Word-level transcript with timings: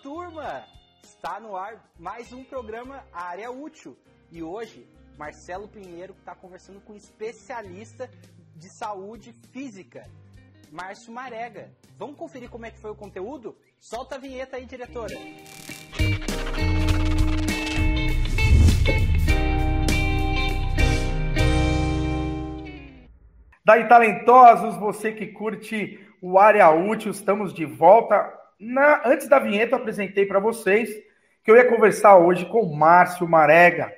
Turma! 0.00 0.64
Está 1.02 1.38
no 1.38 1.56
ar 1.56 1.84
mais 1.98 2.32
um 2.32 2.42
programa 2.42 3.04
Área 3.12 3.50
Útil 3.50 3.96
e 4.30 4.42
hoje 4.42 4.88
Marcelo 5.18 5.68
Pinheiro 5.68 6.14
está 6.18 6.34
conversando 6.34 6.80
com 6.80 6.94
um 6.94 6.96
especialista 6.96 8.08
de 8.56 8.68
saúde 8.70 9.32
física, 9.52 10.08
Márcio 10.70 11.12
Marega. 11.12 11.70
Vamos 11.98 12.16
conferir 12.16 12.48
como 12.48 12.64
é 12.64 12.70
que 12.70 12.78
foi 12.78 12.90
o 12.90 12.96
conteúdo? 12.96 13.56
Solta 13.78 14.14
a 14.14 14.18
vinheta 14.18 14.56
aí, 14.56 14.64
diretora! 14.64 15.14
Daí, 23.64 23.86
talentosos, 23.86 24.76
você 24.76 25.12
que 25.12 25.28
curte 25.28 26.00
o 26.20 26.38
Área 26.38 26.70
Útil, 26.70 27.10
estamos 27.10 27.52
de 27.52 27.64
volta. 27.64 28.41
Na, 28.64 29.02
antes 29.04 29.28
da 29.28 29.40
vinheta, 29.40 29.74
eu 29.74 29.80
apresentei 29.80 30.24
para 30.24 30.38
vocês 30.38 30.88
que 31.42 31.50
eu 31.50 31.56
ia 31.56 31.68
conversar 31.68 32.16
hoje 32.16 32.46
com 32.46 32.72
Márcio 32.72 33.28
Marega, 33.28 33.92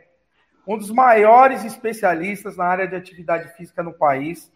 um 0.67 0.79
dos 0.79 0.91
maiores 0.91 1.67
especialistas 1.67 2.57
na 2.57 2.65
área 2.65 2.89
de 2.89 2.97
atividade 2.97 3.55
física 3.59 3.83
no 3.83 3.93
país, 3.93 4.51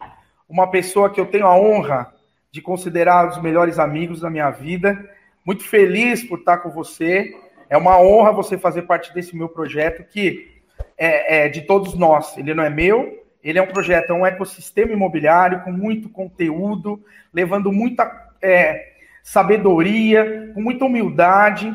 uma 0.49 0.71
pessoa 0.71 1.11
que 1.11 1.21
eu 1.21 1.27
tenho 1.27 1.45
a 1.45 1.55
honra 1.55 2.11
de 2.51 2.59
considerar 2.59 3.25
um 3.27 3.29
dos 3.29 3.39
melhores 3.39 3.77
amigos 3.77 4.21
da 4.21 4.31
minha 4.31 4.49
vida. 4.49 4.97
Muito 5.45 5.63
feliz 5.63 6.23
por 6.23 6.39
estar 6.39 6.57
com 6.57 6.71
você. 6.71 7.31
É 7.69 7.77
uma 7.77 8.01
honra 8.01 8.31
você 8.31 8.57
fazer 8.57 8.81
parte 8.83 9.13
desse 9.13 9.37
meu 9.37 9.47
projeto, 9.47 10.03
que 10.03 10.59
é, 10.97 11.45
é 11.45 11.49
de 11.49 11.61
todos 11.61 11.93
nós. 11.93 12.35
Ele 12.35 12.55
não 12.55 12.63
é 12.63 12.69
meu, 12.71 13.27
ele 13.43 13.59
é 13.59 13.61
um 13.61 13.67
projeto, 13.67 14.09
é 14.09 14.13
um 14.13 14.25
ecossistema 14.25 14.91
imobiliário 14.91 15.61
com 15.61 15.71
muito 15.71 16.09
conteúdo, 16.09 16.99
levando 17.31 17.71
muita 17.71 18.33
é, 18.41 18.88
sabedoria, 19.23 20.51
com 20.53 20.61
muita 20.61 20.85
humildade. 20.85 21.73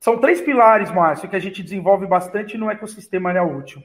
São 0.00 0.18
três 0.18 0.40
pilares, 0.40 0.90
Márcio, 0.90 1.28
que 1.28 1.36
a 1.36 1.40
gente 1.40 1.62
desenvolve 1.62 2.06
bastante 2.06 2.56
no 2.56 2.70
ecossistema 2.70 3.30
área 3.30 3.44
útil: 3.44 3.82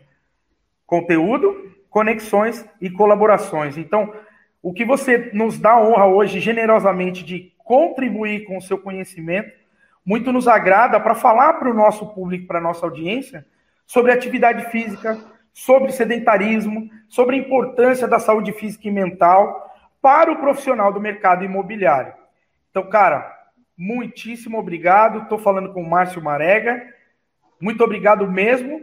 conteúdo, 0.86 1.72
conexões 1.90 2.66
e 2.80 2.90
colaborações. 2.90 3.78
Então, 3.78 4.14
o 4.62 4.74
que 4.74 4.86
você 4.86 5.32
nos 5.34 5.58
dá 5.58 5.72
a 5.72 5.82
honra 5.82 6.06
hoje, 6.06 6.40
generosamente, 6.40 7.24
de 7.24 7.54
contribuir 7.58 8.46
com 8.46 8.58
o 8.58 8.62
seu 8.62 8.78
conhecimento, 8.78 9.52
muito 10.06 10.32
nos 10.32 10.48
agrada 10.48 11.00
para 11.00 11.16
falar 11.16 11.54
para 11.54 11.70
o 11.70 11.74
nosso 11.74 12.08
público, 12.14 12.48
para 12.48 12.60
a 12.60 12.62
nossa 12.62 12.86
audiência, 12.86 13.46
sobre 13.86 14.12
atividade 14.12 14.70
física, 14.70 15.18
sobre 15.54 15.92
sedentarismo, 15.92 16.90
sobre 17.08 17.36
a 17.36 17.40
importância 17.40 18.08
da 18.08 18.20
saúde 18.20 18.52
física 18.54 18.88
e 18.88 18.92
mental 18.92 19.70
para 20.02 20.32
o 20.32 20.38
profissional 20.38 20.92
do 20.92 21.00
mercado 21.00 21.44
imobiliário. 21.44 22.14
Então, 22.72 22.90
cara, 22.90 23.32
muitíssimo 23.78 24.58
obrigado. 24.58 25.24
Estou 25.24 25.38
falando 25.38 25.72
com 25.74 25.82
o 25.84 25.90
Márcio 25.90 26.24
Marega. 26.24 26.82
Muito 27.62 27.84
obrigado 27.84 28.30
mesmo 28.30 28.82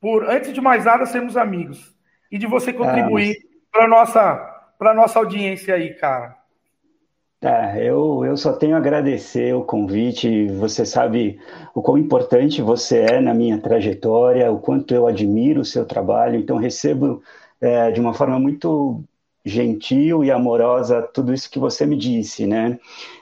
por, 0.00 0.28
antes 0.28 0.52
de 0.52 0.60
mais 0.60 0.84
nada, 0.84 1.06
sermos 1.06 1.36
amigos 1.36 1.94
e 2.30 2.38
de 2.38 2.46
você 2.46 2.72
contribuir 2.72 3.36
ah, 3.36 3.56
para 3.70 3.88
nossa 3.88 4.52
para 4.78 4.92
nossa 4.92 5.18
audiência 5.18 5.74
aí, 5.74 5.94
cara. 5.94 6.36
Tá, 7.40 7.78
eu, 7.78 8.24
eu 8.24 8.36
só 8.36 8.52
tenho 8.52 8.74
a 8.74 8.78
agradecer 8.78 9.54
o 9.54 9.62
convite. 9.62 10.48
Você 10.48 10.84
sabe 10.84 11.38
o 11.74 11.82
quão 11.82 11.96
importante 11.98 12.62
você 12.62 13.00
é 13.00 13.20
na 13.20 13.32
minha 13.32 13.58
trajetória, 13.58 14.50
o 14.50 14.58
quanto 14.58 14.94
eu 14.94 15.06
admiro 15.06 15.60
o 15.60 15.64
seu 15.64 15.84
trabalho. 15.86 16.36
Então, 16.36 16.56
recebo 16.56 17.22
é, 17.60 17.90
de 17.90 18.00
uma 18.00 18.14
forma 18.14 18.38
muito 18.38 19.02
gentil 19.46 20.24
e 20.24 20.30
amorosa 20.30 21.00
tudo 21.00 21.32
isso 21.32 21.48
que 21.48 21.58
você 21.58 21.86
me 21.86 21.96
disse, 21.96 22.46
né? 22.46 22.78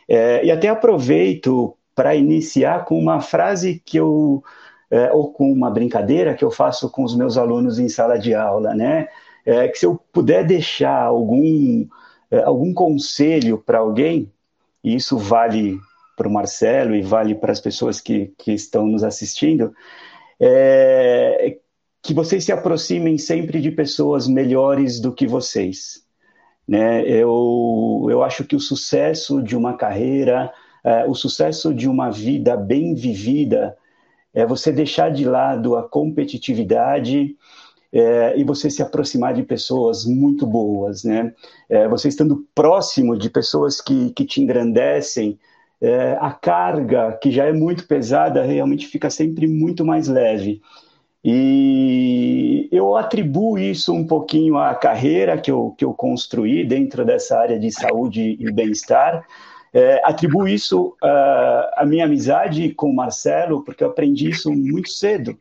É, 0.09 0.45
e 0.45 0.51
até 0.51 0.69
aproveito 0.69 1.77
para 1.95 2.15
iniciar 2.15 2.87
com 2.87 2.99
uma 2.99 3.21
frase 3.21 3.81
que 3.85 3.99
eu, 3.99 4.43
é, 4.91 5.13
ou 5.13 5.33
com 5.33 5.53
uma 5.53 5.71
brincadeira 5.71 6.35
que 6.35 6.45
eu 6.45 6.51
faço 6.51 6.91
com 6.91 7.05
os 7.05 7.15
meus 7.15 7.37
alunos 7.37 7.79
em 7.79 7.89
sala 7.89 8.19
de 8.19 8.35
aula, 8.35 8.75
né? 8.75 9.09
É, 9.45 9.69
que 9.69 9.79
se 9.79 9.85
eu 9.85 10.01
puder 10.11 10.47
deixar 10.47 11.03
algum 11.03 11.87
é, 12.31 12.43
algum 12.43 12.73
conselho 12.73 13.59
para 13.59 13.79
alguém, 13.79 14.33
e 14.83 14.95
isso 14.95 15.19
vale 15.19 15.79
para 16.17 16.27
o 16.27 16.33
Marcelo 16.33 16.95
e 16.95 17.03
vale 17.03 17.35
para 17.35 17.53
as 17.53 17.61
pessoas 17.61 18.01
que, 18.01 18.33
que 18.39 18.53
estão 18.53 18.87
nos 18.87 19.05
assistindo, 19.05 19.75
é, 20.41 21.59
que 22.03 22.15
vocês 22.15 22.45
se 22.45 22.53
aproximem 22.53 23.19
sempre 23.19 23.61
de 23.61 23.71
pessoas 23.71 24.27
melhores 24.27 25.01
do 25.01 25.13
que 25.13 25.27
vocês. 25.27 26.04
Né? 26.67 27.07
Eu, 27.07 28.07
eu 28.11 28.23
acho 28.23 28.45
que 28.45 28.57
o 28.57 28.61
sucesso 28.61 29.43
de 29.43 29.57
uma 29.57 29.77
carreira, 29.77 30.53
é, 30.83 31.05
o 31.07 31.15
sucesso 31.15 31.75
de 31.75 31.89
uma 31.89 32.11
vida 32.11 32.57
bem 32.57 32.95
vivida, 32.95 33.77
é 34.33 34.45
você 34.47 34.73
deixar 34.73 35.11
de 35.11 35.25
lado 35.25 35.77
a 35.77 35.83
competitividade 35.89 37.37
é, 37.93 38.37
e 38.37 38.43
você 38.43 38.69
se 38.69 38.83
aproximar 38.83 39.35
de 39.35 39.43
pessoas 39.43 40.05
muito 40.05 40.47
boas, 40.47 41.05
né? 41.05 41.33
É, 41.69 41.87
você 41.87 42.09
estando 42.09 42.45
próximo 42.55 43.17
de 43.17 43.31
pessoas 43.31 43.81
que, 43.81 44.11
que 44.11 44.25
te 44.25 44.43
engrandecem, 44.43 45.39
a 46.19 46.33
carga, 46.33 47.13
que 47.21 47.31
já 47.31 47.45
é 47.45 47.53
muito 47.53 47.87
pesada, 47.87 48.43
realmente 48.43 48.87
fica 48.87 49.11
sempre 49.11 49.47
muito 49.47 49.85
mais 49.85 50.09
leve. 50.09 50.63
E 51.25 52.69
eu 52.71 52.97
atribuo 52.97 53.59
isso 53.59 53.95
um 53.95 54.07
pouquinho 54.07 54.59
à 54.59 54.75
carreira 54.75 55.39
que 55.39 55.51
eu, 55.51 55.75
que 55.79 55.85
eu 55.85 55.95
construí 55.95 56.67
dentro 56.67 57.05
dessa 57.05 57.39
área 57.39 57.59
de 57.59 57.73
saúde 57.73 58.37
e 58.39 58.53
bem-estar. 58.53 59.25
É, 59.73 60.03
atribuo 60.05 60.47
isso 60.47 60.97
uh, 61.03 61.71
à 61.77 61.85
minha 61.87 62.05
amizade 62.05 62.75
com 62.75 62.91
o 62.91 62.95
Marcelo, 62.95 63.65
porque 63.65 63.83
eu 63.83 63.89
aprendi 63.89 64.29
isso 64.29 64.53
muito 64.53 64.91
cedo. 64.91 65.37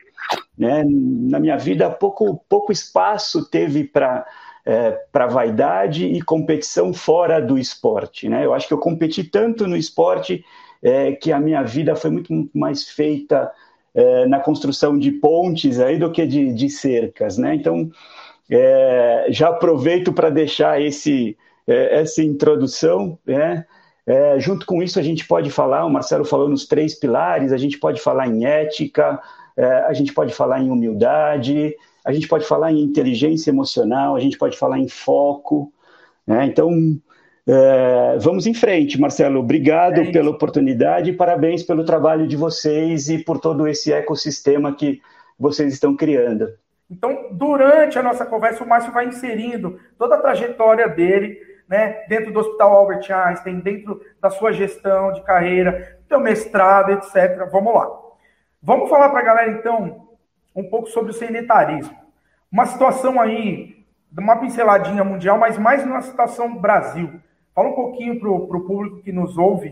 Né? 0.58 0.84
Na 0.86 1.40
minha 1.40 1.58
vida, 1.58 1.90
pouco, 1.90 2.42
pouco 2.48 2.72
espaço 2.72 3.50
teve 3.50 3.84
para 3.84 4.26
é, 4.66 4.92
para 5.12 5.28
vaidade 5.28 6.06
e 6.06 6.22
competição 6.22 6.94
fora 6.94 7.42
do 7.42 7.58
esporte. 7.58 8.30
Né? 8.30 8.46
Eu 8.46 8.54
acho 8.54 8.68
que 8.68 8.74
eu 8.74 8.78
competi 8.78 9.24
tanto 9.24 9.68
no 9.68 9.76
esporte 9.76 10.44
é, 10.82 11.12
que 11.12 11.32
a 11.32 11.40
minha 11.40 11.64
vida 11.64 11.96
foi 11.96 12.12
muito 12.12 12.50
mais 12.54 12.88
feita 12.88 13.52
é, 13.94 14.26
na 14.26 14.40
construção 14.40 14.98
de 14.98 15.12
pontes 15.12 15.80
aí 15.80 15.98
do 15.98 16.12
que 16.12 16.26
de, 16.26 16.54
de 16.54 16.70
cercas. 16.70 17.38
Né? 17.38 17.56
Então, 17.56 17.90
é, 18.50 19.28
já 19.30 19.50
aproveito 19.50 20.12
para 20.12 20.30
deixar 20.30 20.82
esse, 20.82 21.38
é, 21.68 22.02
essa 22.02 22.24
introdução. 22.24 23.18
Né? 23.26 23.66
É, 24.06 24.40
junto 24.40 24.66
com 24.66 24.82
isso, 24.82 25.00
a 25.00 25.04
gente 25.04 25.26
pode 25.26 25.50
falar, 25.50 25.86
o 25.86 25.90
Marcelo 25.90 26.26
falou 26.26 26.50
nos 26.50 26.66
três 26.66 26.96
pilares, 26.96 27.52
a 27.52 27.58
gente 27.58 27.78
pode 27.78 28.02
falar 28.02 28.28
em 28.28 28.46
ética, 28.46 29.22
é, 29.56 29.66
a 29.66 29.94
gente 29.94 30.14
pode 30.14 30.34
falar 30.34 30.62
em 30.62 30.70
humildade, 30.70 31.76
a 32.04 32.12
gente 32.12 32.28
pode 32.28 32.46
falar 32.46 32.72
em 32.72 32.82
inteligência 32.82 33.50
emocional, 33.50 34.16
a 34.16 34.20
gente 34.20 34.38
pode 34.38 34.58
falar 34.58 34.80
em 34.80 34.90
foco. 34.90 35.72
Né? 36.28 36.46
Então, 36.46 36.70
é, 37.48 38.18
vamos 38.20 38.48
em 38.48 38.54
frente, 38.54 39.00
Marcelo. 39.00 39.40
Obrigado 39.40 40.00
é 40.00 40.12
pela 40.12 40.30
oportunidade 40.30 41.10
e 41.10 41.16
parabéns 41.16 41.64
pelo 41.64 41.84
trabalho 41.84 42.28
de 42.28 42.38
vocês 42.38 43.10
e 43.10 43.18
por 43.18 43.40
todo 43.40 43.68
esse 43.68 43.92
ecossistema 43.92 44.74
que 44.74 45.02
vocês 45.38 45.74
estão 45.74 45.96
criando. 45.96 46.48
Então, 46.90 47.30
durante 47.32 47.98
a 47.98 48.04
nossa 48.04 48.26
conversa, 48.26 48.64
o 48.64 48.68
Márcio 48.68 48.94
vai 48.94 49.08
inserindo 49.08 49.80
toda 49.98 50.16
a 50.16 50.22
trajetória 50.22 50.88
dele, 50.88 51.38
né, 51.68 52.06
dentro 52.08 52.32
do 52.32 52.40
Hospital 52.40 52.72
Albert 52.72 53.12
Einstein, 53.12 53.60
dentro 53.60 54.00
da 54.22 54.30
sua 54.30 54.52
gestão 54.52 55.12
de 55.12 55.22
carreira, 55.24 55.98
seu 56.08 56.20
mestrado, 56.20 56.92
etc. 56.92 57.50
Vamos 57.52 57.74
lá. 57.74 57.90
Vamos 58.62 58.90
falar 58.90 59.10
para 59.10 59.20
a 59.20 59.24
galera, 59.24 59.52
então, 59.52 60.08
um 60.56 60.64
pouco 60.70 60.88
sobre 60.88 61.12
o 61.12 61.14
sedentarismo. 61.14 61.98
Uma 62.52 62.66
situação 62.68 63.20
aí, 63.20 63.84
uma 64.18 64.38
pinceladinha 64.38 65.04
mundial, 65.04 65.38
mas 65.38 65.58
mais 65.58 65.86
numa 65.86 66.02
situação 66.02 66.56
Brasil. 66.56 67.20
Fala 67.54 67.70
um 67.70 67.74
pouquinho 67.74 68.20
para 68.20 68.30
o 68.30 68.62
público 68.62 69.02
que 69.02 69.12
nos 69.12 69.38
ouve. 69.38 69.70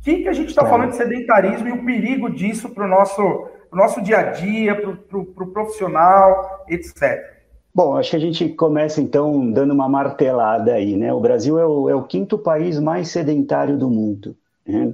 O 0.00 0.04
que, 0.04 0.22
que 0.22 0.28
a 0.28 0.32
gente 0.32 0.48
está 0.48 0.64
falando 0.64 0.90
de 0.90 0.96
sedentarismo 0.96 1.68
e 1.68 1.72
o 1.72 1.84
perigo 1.84 2.30
disso 2.30 2.70
para 2.70 2.84
o 2.84 2.88
nosso, 2.88 3.48
nosso 3.72 4.02
dia 4.02 4.18
a 4.18 4.22
dia, 4.30 4.74
para 4.74 4.90
o 4.90 5.24
pro 5.24 5.46
profissional, 5.46 6.64
etc. 6.68 7.40
Bom, 7.72 7.96
acho 7.96 8.10
que 8.10 8.16
a 8.16 8.20
gente 8.20 8.48
começa 8.50 9.00
então 9.00 9.50
dando 9.50 9.72
uma 9.72 9.88
martelada 9.88 10.74
aí, 10.74 10.96
né? 10.96 11.12
O 11.12 11.20
Brasil 11.20 11.58
é 11.58 11.66
o, 11.66 11.88
é 11.88 11.94
o 11.94 12.02
quinto 12.02 12.36
país 12.36 12.80
mais 12.80 13.08
sedentário 13.08 13.78
do 13.78 13.88
mundo. 13.88 14.36
Né? 14.66 14.92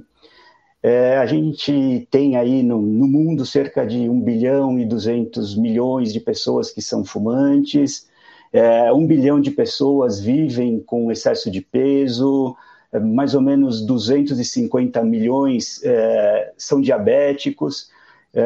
É, 0.83 1.17
a 1.17 1.25
gente 1.25 2.07
tem 2.11 2.37
aí 2.37 2.61
no, 2.61 2.79
no, 2.79 3.07
mundo 3.07 3.45
cerca 3.45 3.85
de 3.85 4.07
1 4.07 4.21
bilhão 4.21 4.79
e 4.79 4.85
200 4.85 5.57
milhões 5.57 6.13
de 6.13 6.19
pessoas 6.19 6.69
que 6.71 6.81
são 6.81 7.03
fumantes, 7.03 8.06
é, 8.51 8.91
1 8.91 9.07
bilhão 9.07 9.39
de 9.41 9.51
pessoas 9.51 10.19
vivem 10.19 10.79
com 10.79 11.11
excesso 11.11 11.51
de 11.51 11.61
peso, 11.61 12.55
é, 12.91 12.99
mais 12.99 13.33
ou 13.35 13.41
menos 13.41 13.85
250 13.85 15.03
milhões 15.03 15.81
é, 15.83 16.51
são 16.57 16.81
diabéticos, 16.81 17.89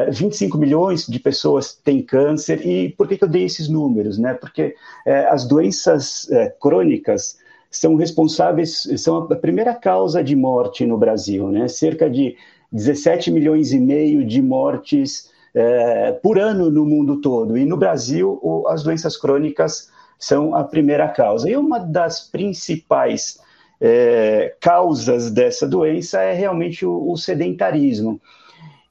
25 0.09 0.56
é, 0.56 0.59
milhões 0.59 1.06
de 1.06 1.19
pessoas 1.19 1.74
têm 1.74 2.01
câncer. 2.01 2.65
E 2.65 2.89
por 2.89 3.07
que, 3.07 3.18
que 3.18 3.24
eu 3.24 3.27
dei 3.27 3.44
esses 3.44 3.68
números? 3.68 4.18
Né? 4.18 4.33
Porque 4.33 4.75
é, 5.06 5.25
as 5.25 5.45
doenças 5.45 6.30
crônicas 6.62 7.38
são 7.69 7.95
responsáveis, 7.95 8.88
são 8.98 9.18
a 9.18 9.36
primeira 9.36 9.74
causa 9.74 10.24
de 10.24 10.36
morte 10.36 10.86
no 10.86 10.98
Brasil, 10.98 11.50
né? 11.50 11.69
Cerca 11.69 12.09
de 12.09 12.36
17 12.69 13.31
milhões 13.31 13.71
e 13.71 13.80
meio 13.80 14.25
de 14.25 14.42
mortes 14.42 15.31
é, 15.53 16.12
por 16.12 16.39
ano 16.39 16.69
no 16.69 16.86
mundo 16.86 17.21
todo. 17.21 17.57
E 17.57 17.65
no 17.65 17.77
Brasil, 17.77 18.39
o, 18.42 18.68
as 18.68 18.83
doenças 18.83 19.18
crônicas 19.18 19.89
são 20.18 20.56
a 20.56 20.63
primeira 20.63 21.07
causa. 21.07 21.50
E 21.50 21.57
uma 21.57 21.80
das 21.80 22.21
principais 22.21 23.39
é, 23.80 24.56
causas 24.59 25.31
dessa 25.31 25.68
doença 25.68 26.21
é 26.21 26.33
realmente 26.33 26.86
o, 26.86 27.12
o 27.12 27.18
sedentarismo. 27.18 28.21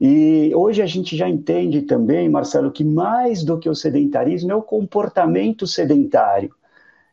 E 0.01 0.51
hoje 0.55 0.81
a 0.81 0.87
gente 0.87 1.17
já 1.17 1.29
entende 1.29 1.83
também, 1.83 2.29
Marcelo, 2.29 2.73
que 2.73 2.83
mais 2.83 3.45
do 3.45 3.59
que 3.59 3.69
o 3.69 3.75
sedentarismo 3.75 4.51
é 4.51 4.55
o 4.55 4.62
comportamento 4.62 5.67
sedentário. 5.67 6.55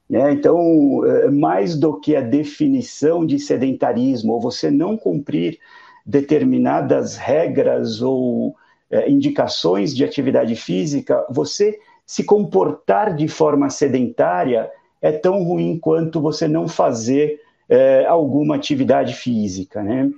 Né? 0.10 0.32
Então, 0.32 1.06
é, 1.06 1.30
mais 1.30 1.78
do 1.78 2.00
que 2.00 2.16
a 2.16 2.22
definição 2.22 3.26
de 3.26 3.38
sedentarismo, 3.40 4.34
ou 4.34 4.40
você 4.40 4.72
não 4.72 4.98
cumprir 4.98 5.60
determinadas 6.06 7.18
regras 7.18 8.02
ou 8.02 8.56
é, 8.90 9.10
indicações 9.10 9.96
de 9.96 10.04
atividade 10.04 10.56
física, 10.56 11.26
você 11.30 11.80
se 12.06 12.24
comportar 12.24 13.16
de 13.16 13.28
forma 13.28 13.70
sedentária 13.70 14.70
é 15.02 15.12
tão 15.12 15.44
ruim 15.44 15.78
quanto 15.78 16.22
você 16.22 16.48
não 16.48 16.68
fazer 16.68 17.40
é, 17.70 18.06
alguma 18.06 18.56
atividade 18.56 19.14
física, 19.14 19.84
né? 19.84 20.10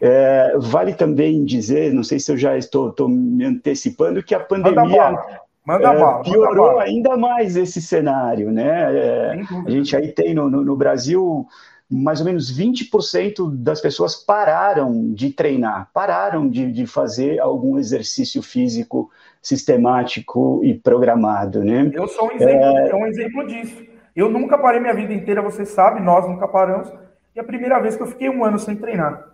É, 0.00 0.54
vale 0.58 0.94
também 0.94 1.44
dizer, 1.44 1.92
não 1.92 2.02
sei 2.02 2.18
se 2.18 2.30
eu 2.30 2.36
já 2.36 2.58
estou, 2.58 2.90
estou 2.90 3.08
me 3.08 3.44
antecipando, 3.44 4.22
que 4.22 4.34
a 4.34 4.40
pandemia 4.40 5.16
Manda 5.64 5.92
é, 5.92 5.96
bala, 5.96 6.22
piorou 6.22 6.72
manda 6.72 6.82
ainda 6.82 7.16
mais 7.16 7.56
esse 7.56 7.80
cenário, 7.80 8.50
né? 8.50 8.96
É, 8.96 9.40
a 9.64 9.70
gente 9.70 9.96
aí 9.96 10.10
tem 10.10 10.34
no, 10.34 10.50
no, 10.50 10.64
no, 10.64 10.76
Brasil 10.76 11.46
mais 11.92 12.20
ou 12.20 12.26
menos 12.26 12.50
20% 12.56 13.54
das 13.54 13.80
pessoas 13.80 14.16
pararam 14.16 15.12
de 15.12 15.30
treinar, 15.30 15.90
pararam 15.92 16.48
de, 16.48 16.72
de 16.72 16.86
fazer 16.86 17.38
algum 17.38 17.78
exercício 17.78 18.42
físico 18.42 19.10
sistemático 19.42 20.60
e 20.64 20.72
programado, 20.72 21.62
né? 21.62 21.90
Eu 21.92 22.08
sou 22.08 22.28
um 22.28 22.32
exemplo, 22.32 22.64
é... 22.64 22.94
um 22.94 23.06
exemplo 23.06 23.46
disso. 23.46 23.84
Eu 24.16 24.30
nunca 24.30 24.56
parei 24.56 24.80
minha 24.80 24.94
vida 24.94 25.12
inteira, 25.12 25.42
você 25.42 25.66
sabe, 25.66 26.00
nós 26.00 26.26
nunca 26.26 26.48
paramos. 26.48 26.88
E 27.34 27.40
a 27.40 27.44
primeira 27.44 27.78
vez 27.80 27.96
que 27.96 28.02
eu 28.02 28.06
fiquei 28.06 28.30
um 28.30 28.44
ano 28.44 28.58
sem 28.58 28.76
treinar. 28.76 29.32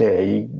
É, 0.00 0.24
e, 0.24 0.50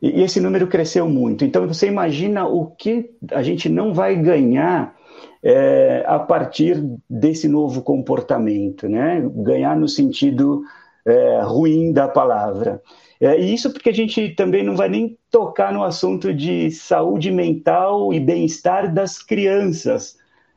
e 0.00 0.22
esse 0.22 0.40
número 0.40 0.66
cresceu 0.66 1.08
muito. 1.08 1.44
Então 1.44 1.66
você 1.66 1.86
imagina 1.86 2.46
o 2.46 2.66
que 2.66 3.10
a 3.32 3.42
gente 3.42 3.68
não 3.68 3.92
vai 3.92 4.16
ganhar 4.16 4.94
é, 5.42 6.04
a 6.06 6.18
partir 6.18 6.82
desse 7.08 7.48
novo 7.48 7.82
comportamento, 7.82 8.88
né? 8.88 9.22
Ganhar 9.36 9.76
no 9.76 9.88
sentido 9.88 10.62
é, 11.04 11.40
ruim 11.42 11.92
da 11.92 12.08
palavra. 12.08 12.82
É, 13.20 13.38
e 13.38 13.54
isso 13.54 13.70
porque 13.70 13.90
a 13.90 13.94
gente 13.94 14.30
também 14.30 14.64
não 14.64 14.76
vai 14.76 14.88
nem 14.88 15.18
tocar 15.30 15.72
no 15.72 15.84
assunto 15.84 16.32
de 16.32 16.70
saúde 16.70 17.30
mental 17.30 18.12
e 18.12 18.20
bem-estar 18.20 18.92
das 18.92 19.22
crianças, 19.22 20.16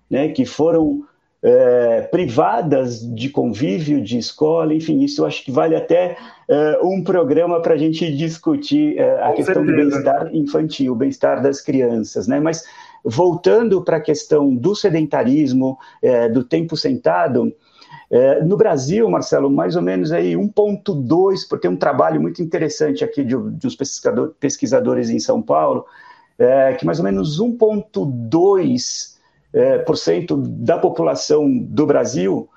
né? 0.09 0.29
Que 0.29 0.45
foram 0.45 1.05
é, 1.43 2.01
privadas 2.03 3.01
de 3.13 3.29
convívio, 3.29 4.01
de 4.01 4.17
escola, 4.17 4.73
enfim, 4.73 5.03
isso 5.03 5.21
eu 5.21 5.25
acho 5.25 5.43
que 5.43 5.51
vale 5.51 5.75
até 5.75 6.15
é, 6.49 6.79
um 6.81 7.03
programa 7.03 7.61
para 7.61 7.73
a 7.73 7.77
gente 7.77 8.15
discutir 8.15 8.97
é, 8.97 9.21
a 9.21 9.29
Com 9.29 9.35
questão 9.35 9.65
certeza. 9.65 9.71
do 9.71 9.89
bem-estar 9.89 10.35
infantil, 10.35 10.93
o 10.93 10.95
bem-estar 10.95 11.43
das 11.43 11.59
crianças, 11.59 12.27
né? 12.27 12.39
Mas 12.39 12.63
voltando 13.03 13.83
para 13.83 13.97
a 13.97 14.01
questão 14.01 14.55
do 14.55 14.75
sedentarismo, 14.75 15.77
é, 16.01 16.29
do 16.29 16.43
tempo 16.43 16.77
sentado, 16.77 17.53
é, 18.09 18.43
no 18.43 18.55
Brasil, 18.55 19.09
Marcelo, 19.09 19.49
mais 19.49 19.75
ou 19.75 19.81
menos 19.81 20.11
aí 20.11 20.33
1,2, 20.33 21.47
porque 21.49 21.67
tem 21.67 21.71
um 21.71 21.77
trabalho 21.77 22.21
muito 22.21 22.41
interessante 22.41 23.03
aqui 23.03 23.23
de, 23.23 23.35
de 23.51 23.67
uns 23.67 23.75
pesquisador, 23.75 24.33
pesquisadores 24.39 25.09
em 25.09 25.19
São 25.19 25.41
Paulo, 25.41 25.85
é, 26.37 26.73
que 26.73 26.85
mais 26.85 26.99
ou 26.99 27.05
menos 27.05 27.41
1,2 27.41 29.13
é, 29.51 29.77
por 29.79 29.97
cento 29.97 30.37
da 30.37 30.77
população 30.77 31.57
do 31.57 31.85
Brasil 31.85 32.49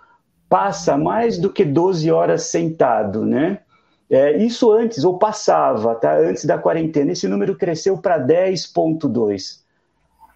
passa 0.48 0.96
mais 0.96 1.38
do 1.38 1.52
que 1.52 1.64
12 1.64 2.10
horas 2.10 2.44
sentado, 2.44 3.24
né? 3.24 3.60
É, 4.08 4.36
isso 4.36 4.70
antes, 4.70 5.04
ou 5.04 5.18
passava, 5.18 5.94
tá? 5.94 6.16
Antes 6.16 6.44
da 6.44 6.56
quarentena, 6.56 7.12
esse 7.12 7.26
número 7.26 7.56
cresceu 7.56 7.98
para 7.98 8.18
10,2. 8.18 9.65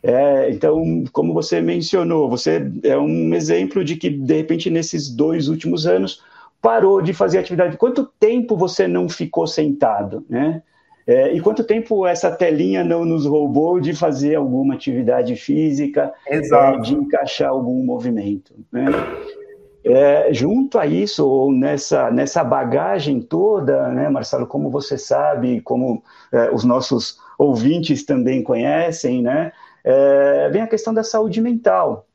É, 0.02 0.50
então, 0.50 1.04
como 1.12 1.34
você 1.34 1.60
mencionou, 1.60 2.28
você 2.28 2.70
é 2.82 2.96
um 2.96 3.34
exemplo 3.34 3.84
de 3.84 3.96
que, 3.96 4.08
de 4.08 4.34
repente, 4.34 4.70
nesses 4.70 5.10
dois 5.10 5.48
últimos 5.48 5.86
anos, 5.86 6.22
parou 6.60 7.02
de 7.02 7.12
fazer 7.12 7.38
atividade. 7.38 7.76
Quanto 7.76 8.04
tempo 8.18 8.56
você 8.56 8.88
não 8.88 9.08
ficou 9.08 9.46
sentado, 9.46 10.24
né? 10.28 10.62
É, 11.06 11.32
e 11.32 11.40
quanto 11.40 11.64
tempo 11.64 12.06
essa 12.06 12.30
telinha 12.30 12.84
não 12.84 13.04
nos 13.04 13.26
roubou 13.26 13.80
de 13.80 13.94
fazer 13.94 14.36
alguma 14.36 14.74
atividade 14.74 15.34
física, 15.34 16.12
é, 16.26 16.40
de 16.40 16.94
encaixar 16.94 17.48
algum 17.48 17.82
movimento? 17.84 18.54
Né? 18.70 18.84
É, 19.82 20.32
junto 20.32 20.78
a 20.78 20.86
isso, 20.86 21.26
ou 21.26 21.50
nessa, 21.52 22.10
nessa 22.10 22.44
bagagem 22.44 23.20
toda, 23.20 23.88
né, 23.88 24.08
Marcelo, 24.10 24.46
como 24.46 24.70
você 24.70 24.98
sabe, 24.98 25.60
como 25.62 26.02
é, 26.30 26.50
os 26.52 26.64
nossos 26.64 27.18
ouvintes 27.38 28.04
também 28.04 28.42
conhecem, 28.42 29.22
né, 29.22 29.50
é, 29.84 30.48
vem 30.50 30.62
a 30.62 30.66
questão 30.66 30.92
da 30.92 31.02
saúde 31.02 31.40
mental. 31.40 32.06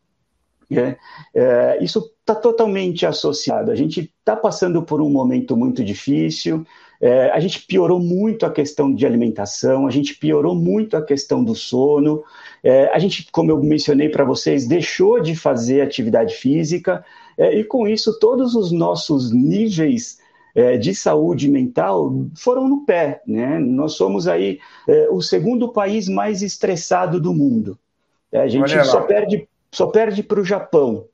Né? 0.70 0.98
É, 1.34 1.78
isso 1.82 2.12
está 2.20 2.34
totalmente 2.34 3.06
associado. 3.06 3.72
A 3.72 3.76
gente 3.76 4.12
está 4.20 4.36
passando 4.36 4.82
por 4.82 5.02
um 5.02 5.10
momento 5.10 5.56
muito 5.56 5.84
difícil, 5.84 6.66
é, 7.00 7.30
a 7.30 7.40
gente 7.40 7.62
piorou 7.62 8.00
muito 8.00 8.46
a 8.46 8.52
questão 8.52 8.94
de 8.94 9.06
alimentação, 9.06 9.86
a 9.86 9.92
gente 9.92 10.16
piorou 10.16 10.56
muito 10.56 10.96
a 10.98 11.02
questão 11.02 11.44
do 11.44 11.54
sono, 11.54 12.24
é, 12.64 12.88
a 12.88 12.98
gente, 12.98 13.28
como 13.32 13.52
eu 13.52 13.62
mencionei 13.62 14.10
para 14.10 14.24
vocês, 14.24 14.66
deixou 14.66 15.20
de 15.20 15.36
fazer 15.36 15.82
atividade 15.82 16.34
física, 16.34 17.06
é, 17.38 17.54
e 17.60 17.64
com 17.64 17.88
isso 17.88 18.18
todos 18.20 18.56
os 18.56 18.72
nossos 18.72 19.32
níveis 19.32 20.20
é, 20.56 20.78
de 20.78 20.96
saúde 20.96 21.50
mental 21.50 22.14
foram 22.34 22.68
no 22.68 22.86
pé. 22.86 23.22
Né? 23.28 23.60
Nós 23.60 23.94
somos 23.94 24.28
aí 24.28 24.60
é, 24.88 25.10
o 25.12 25.22
segundo 25.22 25.68
país 25.70 26.08
mais 26.08 26.42
estressado 26.42 27.20
do 27.20 27.34
mundo. 27.34 27.78
É, 28.32 28.40
a 28.42 28.48
gente 28.48 28.84
só 28.86 29.02
perde, 29.02 29.48
só 29.72 29.88
perde 29.88 30.24
para 30.24 30.40
o 30.40 30.46
Japão. 30.46 31.06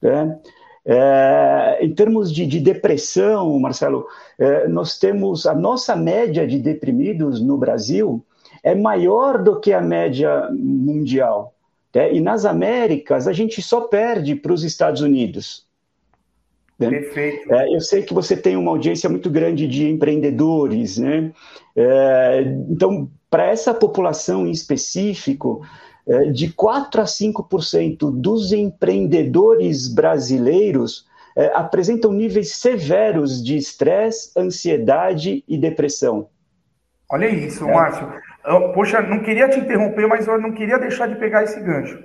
Né? 0.00 0.38
É, 0.84 1.78
em 1.82 1.94
termos 1.94 2.32
de, 2.32 2.46
de, 2.46 2.58
depressão, 2.58 3.58
Marcelo, 3.60 4.06
é, 4.38 4.66
nós 4.66 4.98
temos 4.98 5.46
a 5.46 5.54
nossa 5.54 5.94
média 5.94 6.46
de 6.46 6.58
deprimidos 6.58 7.40
no 7.40 7.58
Brasil 7.58 8.24
é 8.62 8.74
maior 8.74 9.42
do 9.42 9.60
que 9.60 9.72
a 9.72 9.80
média 9.80 10.48
mundial. 10.50 11.54
Né? 11.94 12.14
E 12.14 12.20
nas 12.20 12.44
Américas, 12.44 13.28
a 13.28 13.32
gente 13.32 13.60
só 13.60 13.82
perde 13.82 14.34
para 14.34 14.52
os 14.52 14.64
Estados 14.64 15.02
Unidos. 15.02 15.66
Né? 16.80 16.88
Perfeito. 16.88 17.52
É, 17.52 17.74
eu 17.74 17.80
sei 17.80 18.02
que 18.02 18.14
você 18.14 18.34
tem 18.34 18.56
uma 18.56 18.70
audiência 18.70 19.08
muito 19.08 19.28
grande 19.28 19.68
de 19.68 19.88
empreendedores, 19.88 20.96
né? 20.96 21.30
É, 21.76 22.42
então, 22.68 23.10
para 23.30 23.46
essa 23.46 23.74
população 23.74 24.46
em 24.46 24.50
específico, 24.50 25.62
é, 26.08 26.30
de 26.30 26.52
4 26.52 27.02
a 27.02 27.04
5% 27.04 28.10
dos 28.10 28.52
empreendedores 28.52 29.86
brasileiros 29.86 31.06
é, 31.36 31.52
apresentam 31.54 32.12
níveis 32.12 32.56
severos 32.56 33.44
de 33.44 33.56
estresse, 33.56 34.32
ansiedade 34.36 35.44
e 35.46 35.58
depressão. 35.58 36.28
Olha 37.10 37.28
isso, 37.28 37.68
é. 37.68 37.72
Márcio. 37.72 38.08
Poxa, 38.74 39.02
não 39.02 39.20
queria 39.20 39.48
te 39.48 39.60
interromper, 39.60 40.06
mas 40.06 40.26
eu 40.26 40.40
não 40.40 40.52
queria 40.52 40.78
deixar 40.78 41.06
de 41.06 41.16
pegar 41.16 41.44
esse 41.44 41.60
gancho. 41.60 41.98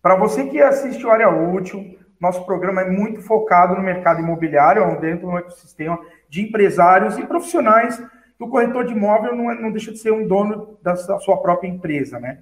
Para 0.00 0.16
você 0.16 0.46
que 0.46 0.60
assiste 0.60 1.04
o 1.04 1.10
Área 1.10 1.28
Útil, 1.28 1.98
nosso 2.24 2.44
programa 2.46 2.80
é 2.80 2.90
muito 2.90 3.20
focado 3.20 3.74
no 3.74 3.82
mercado 3.82 4.20
imobiliário, 4.20 4.98
dentro 4.98 5.26
do 5.26 5.38
ecossistema 5.38 6.00
de 6.28 6.42
empresários 6.42 7.18
e 7.18 7.26
profissionais. 7.26 8.02
O 8.40 8.48
corretor 8.48 8.84
de 8.84 8.92
imóvel 8.92 9.36
não, 9.36 9.50
é, 9.50 9.54
não 9.54 9.70
deixa 9.70 9.92
de 9.92 9.98
ser 9.98 10.10
um 10.10 10.26
dono 10.26 10.78
da 10.82 10.96
sua 10.96 11.36
própria 11.40 11.68
empresa, 11.68 12.18
né? 12.18 12.38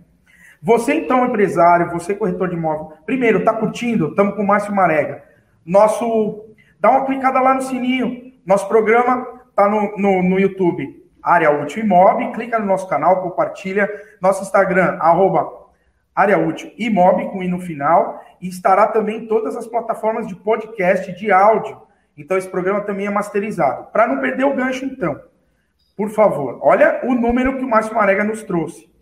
Você, 0.63 0.95
então, 0.95 1.27
empresário, 1.27 1.91
você, 1.91 2.15
corretor 2.15 2.49
de 2.49 2.55
imóvel, 2.55 2.93
primeiro, 3.05 3.41
está 3.41 3.53
curtindo? 3.53 4.09
Estamos 4.09 4.37
com 4.37 4.43
o 4.43 4.47
Márcio 4.47 4.75
Marega. 4.75 5.25
Nosso. 5.67 6.47
Dá 6.79 6.91
uma 6.91 7.05
clicada 7.05 7.41
lá 7.41 7.55
no 7.55 7.63
sininho. 7.63 8.33
Nosso 8.47 8.69
programa 8.69 9.27
está 9.51 9.69
no, 9.69 9.97
no, 9.97 10.23
no, 10.23 10.39
YouTube, 10.39 11.05
Área 11.23 11.51
Útil 11.51 11.85
Imob. 11.85 12.33
Clica 12.33 12.59
no 12.61 12.67
nosso 12.67 12.89
canal, 12.89 13.23
compartilha. 13.23 13.89
Nosso 14.21 14.43
Instagram, 14.43 14.99
arroba 15.01 15.51
Área 16.15 16.39
Útil 16.39 16.73
Imob, 16.79 17.31
com 17.31 17.43
I 17.43 17.49
no 17.49 17.59
final. 17.59 18.23
E 18.43 18.49
estará 18.49 18.89
também 18.89 19.21
em 19.21 19.27
todas 19.27 19.57
as 19.57 19.67
plataformas 19.67 20.27
de 20.27 20.35
podcast 20.35 21.11
de 21.13 21.33
áudio. 21.33 21.81
Então, 22.19 22.37
esse 22.37 22.49
programa 22.49 22.83
também 22.83 23.07
é 23.07 23.11
masterizado. 23.11 23.91
Para 23.93 24.07
não 24.07 24.21
perder 24.21 24.45
o 24.45 24.55
gancho, 24.55 24.85
então, 24.85 25.19
por 25.97 26.11
favor, 26.11 26.59
olha 26.61 27.01
o 27.05 27.15
número 27.15 27.57
que 27.57 27.65
o 27.65 27.69
Márcio 27.69 27.95
Marega 27.95 28.25
nos 28.25 28.43
trouxe 28.43 28.93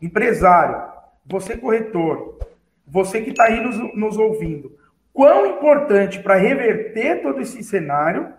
empresário, 0.00 0.82
você 1.24 1.56
corretor, 1.56 2.38
você 2.86 3.20
que 3.20 3.30
está 3.30 3.44
aí 3.44 3.60
nos, 3.60 3.76
nos 3.94 4.16
ouvindo, 4.16 4.76
quão 5.12 5.46
importante 5.46 6.20
para 6.20 6.36
reverter 6.36 7.22
todo 7.22 7.40
esse 7.40 7.62
cenário 7.62 8.34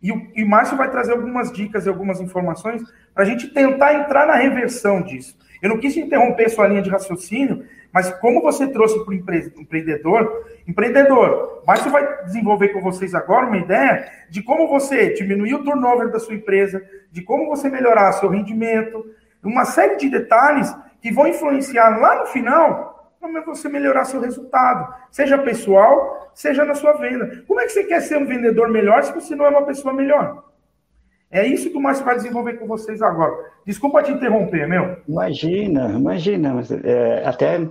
E 0.00 0.12
o 0.12 0.30
e 0.36 0.44
Márcio 0.44 0.76
vai 0.76 0.90
trazer 0.90 1.12
algumas 1.12 1.50
dicas 1.50 1.84
e 1.84 1.88
algumas 1.88 2.20
informações 2.20 2.82
para 3.12 3.24
a 3.24 3.26
gente 3.26 3.48
tentar 3.48 3.94
entrar 3.94 4.26
na 4.26 4.34
reversão 4.34 5.02
disso. 5.02 5.36
Eu 5.60 5.70
não 5.70 5.78
quis 5.78 5.96
interromper 5.96 6.48
sua 6.48 6.68
linha 6.68 6.82
de 6.82 6.90
raciocínio, 6.90 7.64
mas 7.98 8.10
como 8.20 8.40
você 8.40 8.68
trouxe 8.68 8.96
para 9.04 9.10
o 9.10 9.12
empreendedor, 9.12 10.46
empreendedor, 10.68 11.64
Márcio 11.66 11.90
vai 11.90 12.22
desenvolver 12.26 12.68
com 12.68 12.80
vocês 12.80 13.12
agora 13.12 13.48
uma 13.48 13.56
ideia 13.56 14.08
de 14.30 14.40
como 14.40 14.68
você 14.68 15.14
diminuir 15.14 15.54
o 15.54 15.64
turnover 15.64 16.08
da 16.08 16.20
sua 16.20 16.36
empresa, 16.36 16.80
de 17.10 17.22
como 17.22 17.48
você 17.48 17.68
melhorar 17.68 18.12
seu 18.12 18.28
rendimento, 18.28 19.04
uma 19.42 19.64
série 19.64 19.96
de 19.96 20.08
detalhes 20.08 20.72
que 21.02 21.10
vão 21.10 21.26
influenciar 21.26 21.98
lá 21.98 22.20
no 22.20 22.26
final 22.26 23.18
para 23.20 23.40
você 23.40 23.68
melhorar 23.68 24.04
seu 24.04 24.20
resultado, 24.20 24.94
seja 25.10 25.36
pessoal, 25.36 26.30
seja 26.32 26.64
na 26.64 26.76
sua 26.76 26.92
venda. 26.92 27.42
Como 27.48 27.60
é 27.60 27.64
que 27.64 27.72
você 27.72 27.82
quer 27.82 28.00
ser 28.00 28.16
um 28.16 28.26
vendedor 28.26 28.68
melhor 28.68 29.02
se 29.02 29.12
você 29.12 29.34
não 29.34 29.44
é 29.44 29.48
uma 29.48 29.66
pessoa 29.66 29.92
melhor? 29.92 30.44
É 31.30 31.46
isso 31.46 31.70
que 31.70 31.76
o 31.76 31.80
Márcio 31.80 32.04
vai 32.04 32.16
desenvolver 32.16 32.54
com 32.54 32.66
vocês 32.66 33.02
agora. 33.02 33.34
Desculpa 33.66 34.02
te 34.02 34.12
interromper, 34.12 34.66
meu. 34.66 34.96
Imagina, 35.06 35.90
imagina. 35.90 36.62
É, 36.84 37.22
até 37.26 37.68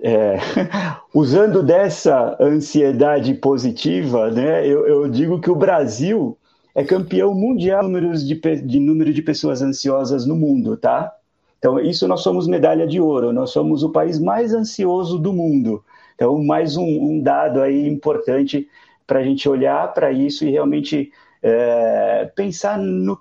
é, 0.00 0.36
usando 1.14 1.62
dessa 1.62 2.36
ansiedade 2.38 3.32
positiva, 3.34 4.30
né, 4.30 4.66
eu, 4.66 4.86
eu, 4.86 5.08
digo 5.08 5.40
que 5.40 5.50
o 5.50 5.56
Brasil 5.56 6.36
é 6.74 6.84
campeão 6.84 7.34
mundial 7.34 7.82
de, 8.14 8.34
de 8.62 8.78
número 8.78 9.12
de 9.12 9.22
pessoas 9.22 9.62
ansiosas 9.62 10.26
no 10.26 10.36
mundo, 10.36 10.76
tá? 10.76 11.12
Então, 11.58 11.80
isso 11.80 12.06
nós 12.06 12.20
somos 12.20 12.46
medalha 12.46 12.86
de 12.86 13.00
ouro, 13.00 13.32
nós 13.32 13.50
somos 13.50 13.82
o 13.82 13.90
país 13.90 14.20
mais 14.20 14.54
ansioso 14.54 15.18
do 15.18 15.32
mundo. 15.32 15.82
Então, 16.14 16.40
mais 16.44 16.76
um, 16.76 16.84
um 16.84 17.20
dado 17.20 17.60
aí 17.60 17.88
importante 17.88 18.68
para 19.06 19.20
a 19.20 19.24
gente 19.24 19.48
olhar 19.48 19.92
para 19.92 20.12
isso 20.12 20.44
e 20.44 20.50
realmente 20.50 21.10
é, 21.42 22.30
pensar 22.34 22.78
no 22.78 23.18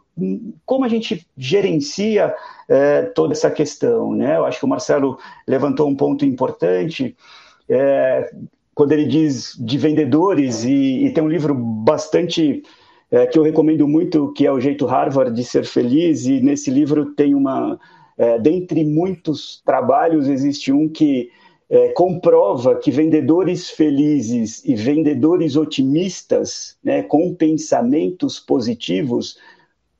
como 0.65 0.83
a 0.83 0.87
gente 0.87 1.27
gerencia 1.37 2.33
é, 2.67 3.03
toda 3.03 3.33
essa 3.33 3.51
questão. 3.51 4.13
Né? 4.13 4.35
Eu 4.35 4.45
acho 4.45 4.59
que 4.59 4.65
o 4.65 4.69
Marcelo 4.69 5.17
levantou 5.47 5.87
um 5.87 5.95
ponto 5.95 6.25
importante. 6.25 7.15
É, 7.69 8.31
quando 8.73 8.91
ele 8.91 9.05
diz 9.05 9.55
de 9.59 9.77
vendedores, 9.77 10.63
e, 10.63 11.05
e 11.05 11.11
tem 11.11 11.23
um 11.23 11.29
livro 11.29 11.53
bastante 11.55 12.63
é, 13.09 13.25
que 13.25 13.37
eu 13.37 13.43
recomendo 13.43 13.87
muito, 13.87 14.31
que 14.33 14.45
é 14.45 14.51
O 14.51 14.59
Jeito 14.59 14.85
Harvard 14.85 15.35
de 15.35 15.43
Ser 15.43 15.65
Feliz, 15.65 16.25
e 16.25 16.39
nesse 16.41 16.69
livro 16.69 17.13
tem 17.13 17.33
uma, 17.33 17.79
é, 18.17 18.37
dentre 18.37 18.85
muitos 18.85 19.61
trabalhos, 19.65 20.27
existe 20.27 20.71
um 20.71 20.87
que 20.87 21.31
é, 21.69 21.89
comprova 21.89 22.75
que 22.75 22.89
vendedores 22.89 23.69
felizes 23.69 24.63
e 24.63 24.75
vendedores 24.75 25.55
otimistas, 25.55 26.77
né, 26.83 27.03
com 27.03 27.33
pensamentos 27.33 28.39
positivos, 28.39 29.37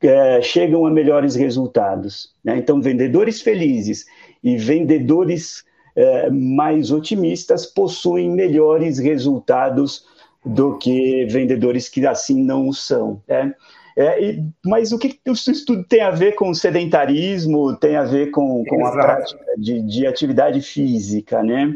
é, 0.01 0.41
chegam 0.41 0.85
a 0.85 0.91
melhores 0.91 1.35
resultados. 1.35 2.33
Né? 2.43 2.57
Então, 2.57 2.81
vendedores 2.81 3.41
felizes 3.41 4.05
e 4.43 4.55
vendedores 4.55 5.63
é, 5.95 6.29
mais 6.29 6.91
otimistas 6.91 7.65
possuem 7.65 8.29
melhores 8.29 8.99
resultados 8.99 10.05
do 10.45 10.77
que 10.77 11.25
vendedores 11.25 11.89
que 11.89 12.05
assim 12.05 12.41
não 12.41 12.71
são. 12.71 13.21
Né? 13.27 13.53
É, 13.97 14.23
e, 14.23 14.43
mas 14.63 14.91
o 14.91 14.99
que 14.99 15.19
isso 15.25 15.65
tudo 15.65 15.83
tem 15.83 16.01
a 16.01 16.11
ver 16.11 16.33
com 16.33 16.53
sedentarismo, 16.53 17.75
tem 17.75 17.95
a 17.95 18.03
ver 18.03 18.29
com, 18.29 18.63
com 18.63 18.85
a 18.85 18.91
prática 18.91 19.43
de, 19.57 19.81
de, 19.81 20.05
atividade 20.05 20.61
física, 20.61 21.41
né? 21.41 21.75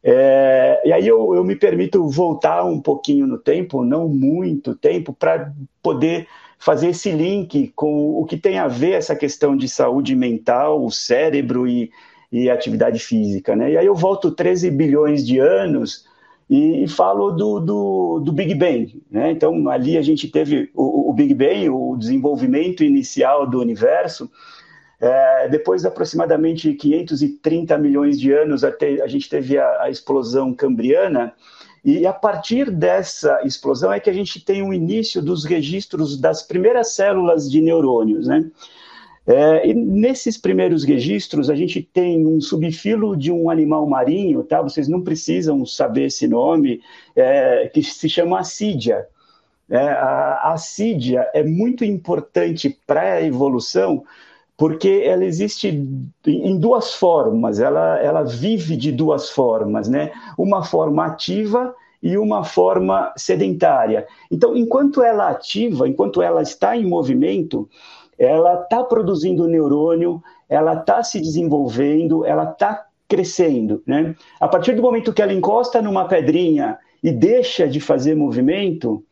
É, 0.00 0.80
e 0.84 0.92
aí 0.92 1.08
eu, 1.08 1.34
eu, 1.34 1.42
me 1.42 1.56
permito 1.56 2.08
voltar 2.08 2.62
um 2.62 2.80
pouquinho 2.80 3.26
no 3.26 3.36
tempo, 3.36 3.84
não 3.84 4.08
muito 4.08 4.76
tempo, 4.76 5.12
para 5.12 5.52
poder 5.82 6.28
fazer 6.56 6.90
esse 6.90 7.10
link 7.10 7.72
com 7.74 8.20
o 8.20 8.24
que 8.24 8.36
tem 8.36 8.60
a 8.60 8.68
ver 8.68 8.92
essa 8.92 9.16
questão 9.16 9.56
de 9.56 9.68
saúde 9.68 10.14
mental, 10.14 10.84
o 10.84 10.90
cérebro 10.90 11.66
e, 11.66 11.90
e 12.30 12.48
atividade 12.48 13.00
física, 13.00 13.56
né? 13.56 13.72
E 13.72 13.76
aí 13.76 13.86
eu 13.86 13.94
volto 13.96 14.30
13 14.30 14.70
bilhões 14.70 15.26
de 15.26 15.40
anos 15.40 16.06
e, 16.50 16.88
falo 16.88 17.30
do, 17.30 17.60
do, 17.60 18.20
do, 18.24 18.32
Big 18.32 18.56
Bang. 18.56 19.00
Né? 19.08 19.30
Então, 19.30 19.68
ali 19.68 19.96
a 19.96 20.02
gente 20.02 20.26
teve 20.26 20.68
o, 20.74 21.08
o, 21.08 21.12
Big 21.12 21.32
Bang, 21.32 21.70
o 21.70 21.96
desenvolvimento 21.96 22.82
inicial 22.82 23.48
do 23.48 23.60
universo. 23.60 24.28
É, 25.00 25.48
depois 25.48 25.82
de 25.82 25.88
aproximadamente 25.88 26.74
530 26.74 27.78
milhões 27.78 28.18
de 28.18 28.32
anos, 28.32 28.64
até, 28.64 29.00
a 29.00 29.06
gente 29.06 29.28
teve 29.28 29.56
a, 29.56 29.82
a 29.82 29.90
explosão 29.90 30.52
cambriana. 30.52 31.32
E 31.84 32.04
a 32.04 32.12
partir 32.12 32.68
dessa 32.68 33.40
explosão 33.44 33.92
é 33.92 34.00
que 34.00 34.10
a 34.10 34.12
gente 34.12 34.44
tem 34.44 34.60
o 34.60 34.74
início 34.74 35.22
dos 35.22 35.44
registros 35.44 36.20
das 36.20 36.42
primeiras 36.42 36.94
células 36.94 37.48
de 37.48 37.62
neurônios, 37.62 38.26
né? 38.26 38.50
É, 39.26 39.68
e 39.68 39.74
nesses 39.74 40.38
primeiros 40.38 40.82
registros, 40.82 41.50
a 41.50 41.54
gente 41.54 41.82
tem 41.82 42.26
um 42.26 42.40
subfilo 42.40 43.16
de 43.16 43.30
um 43.30 43.50
animal 43.50 43.86
marinho, 43.86 44.42
tá? 44.42 44.62
Vocês 44.62 44.88
não 44.88 45.02
precisam 45.02 45.64
saber 45.66 46.06
esse 46.06 46.26
nome, 46.26 46.80
é, 47.14 47.68
que 47.72 47.82
se 47.82 48.08
chama 48.08 48.40
assídia. 48.40 49.06
É, 49.68 49.78
a 49.78 50.52
assídia 50.52 51.28
é 51.32 51.44
muito 51.44 51.84
importante 51.84 52.76
para 52.86 53.14
a 53.14 53.22
evolução, 53.22 54.02
porque 54.56 55.02
ela 55.04 55.24
existe 55.24 55.68
em 56.26 56.58
duas 56.58 56.94
formas, 56.94 57.60
ela, 57.60 57.98
ela 58.00 58.22
vive 58.24 58.76
de 58.76 58.90
duas 58.90 59.30
formas, 59.30 59.88
né? 59.88 60.10
Uma 60.36 60.64
forma 60.64 61.06
ativa 61.06 61.74
e 62.02 62.16
uma 62.18 62.42
forma 62.42 63.12
sedentária. 63.16 64.06
Então, 64.30 64.56
enquanto 64.56 65.02
ela 65.02 65.30
ativa, 65.30 65.88
enquanto 65.88 66.20
ela 66.20 66.42
está 66.42 66.76
em 66.76 66.86
movimento, 66.86 67.68
ela 68.20 68.60
está 68.62 68.84
produzindo 68.84 69.48
neurônio, 69.48 70.22
ela 70.46 70.74
está 70.74 71.02
se 71.02 71.18
desenvolvendo, 71.18 72.26
ela 72.26 72.44
está 72.44 72.84
crescendo. 73.08 73.82
Né? 73.86 74.14
A 74.38 74.46
partir 74.46 74.74
do 74.74 74.82
momento 74.82 75.12
que 75.12 75.22
ela 75.22 75.32
encosta 75.32 75.80
numa 75.80 76.06
pedrinha 76.06 76.76
e 77.02 77.10
deixa 77.10 77.66
de 77.66 77.80
fazer 77.80 78.14
movimento, 78.14 79.02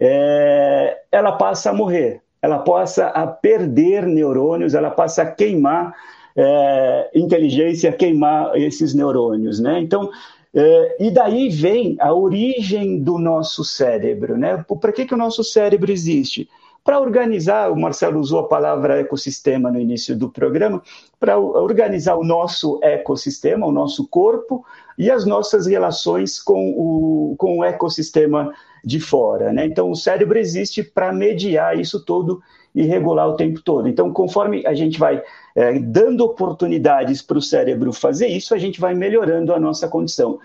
é, 0.00 0.98
ela 1.12 1.32
passa 1.32 1.70
a 1.70 1.72
morrer, 1.72 2.20
ela 2.42 2.58
passa 2.58 3.06
a 3.06 3.24
perder 3.28 4.04
neurônios, 4.04 4.74
ela 4.74 4.90
passa 4.90 5.22
a 5.22 5.30
queimar 5.30 5.94
é, 6.36 7.10
inteligência, 7.14 7.92
queimar 7.92 8.56
esses 8.56 8.92
neurônios. 8.94 9.60
Né? 9.60 9.78
Então, 9.78 10.10
é, 10.52 10.96
e 11.04 11.10
daí 11.12 11.48
vem 11.48 11.96
a 12.00 12.12
origem 12.12 12.98
do 12.98 13.16
nosso 13.16 13.62
cérebro. 13.62 14.36
Né? 14.36 14.64
Para 14.80 14.90
que, 14.90 15.06
que 15.06 15.14
o 15.14 15.16
nosso 15.16 15.44
cérebro 15.44 15.92
existe? 15.92 16.48
Para 16.86 17.00
organizar, 17.00 17.72
o 17.72 17.76
Marcelo 17.76 18.20
usou 18.20 18.38
a 18.38 18.48
palavra 18.48 19.00
ecossistema 19.00 19.72
no 19.72 19.80
início 19.80 20.16
do 20.16 20.30
programa, 20.30 20.80
para 21.18 21.36
organizar 21.36 22.14
o 22.14 22.22
nosso 22.22 22.78
ecossistema, 22.80 23.66
o 23.66 23.72
nosso 23.72 24.06
corpo 24.06 24.64
e 24.96 25.10
as 25.10 25.26
nossas 25.26 25.66
relações 25.66 26.40
com 26.40 26.70
o, 26.70 27.34
com 27.36 27.58
o 27.58 27.64
ecossistema 27.64 28.54
de 28.84 29.00
fora. 29.00 29.52
Né? 29.52 29.66
Então, 29.66 29.90
o 29.90 29.96
cérebro 29.96 30.38
existe 30.38 30.80
para 30.80 31.12
mediar 31.12 31.76
isso 31.76 32.04
todo 32.04 32.40
e 32.72 32.82
regular 32.82 33.30
o 33.30 33.34
tempo 33.34 33.60
todo. 33.62 33.88
Então, 33.88 34.12
conforme 34.12 34.64
a 34.64 34.72
gente 34.72 34.96
vai 34.96 35.20
é, 35.56 35.80
dando 35.80 36.20
oportunidades 36.20 37.20
para 37.20 37.38
o 37.38 37.42
cérebro 37.42 37.92
fazer 37.92 38.28
isso, 38.28 38.54
a 38.54 38.58
gente 38.58 38.80
vai 38.80 38.94
melhorando 38.94 39.52
a 39.52 39.58
nossa 39.58 39.88
condição. 39.88 40.38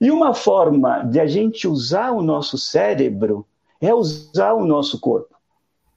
E 0.00 0.12
uma 0.12 0.32
forma 0.32 1.02
de 1.02 1.18
a 1.18 1.26
gente 1.26 1.66
usar 1.66 2.12
o 2.12 2.22
nosso 2.22 2.56
cérebro 2.56 3.44
é 3.80 3.92
usar 3.92 4.52
o 4.52 4.64
nosso 4.64 5.00
corpo. 5.00 5.37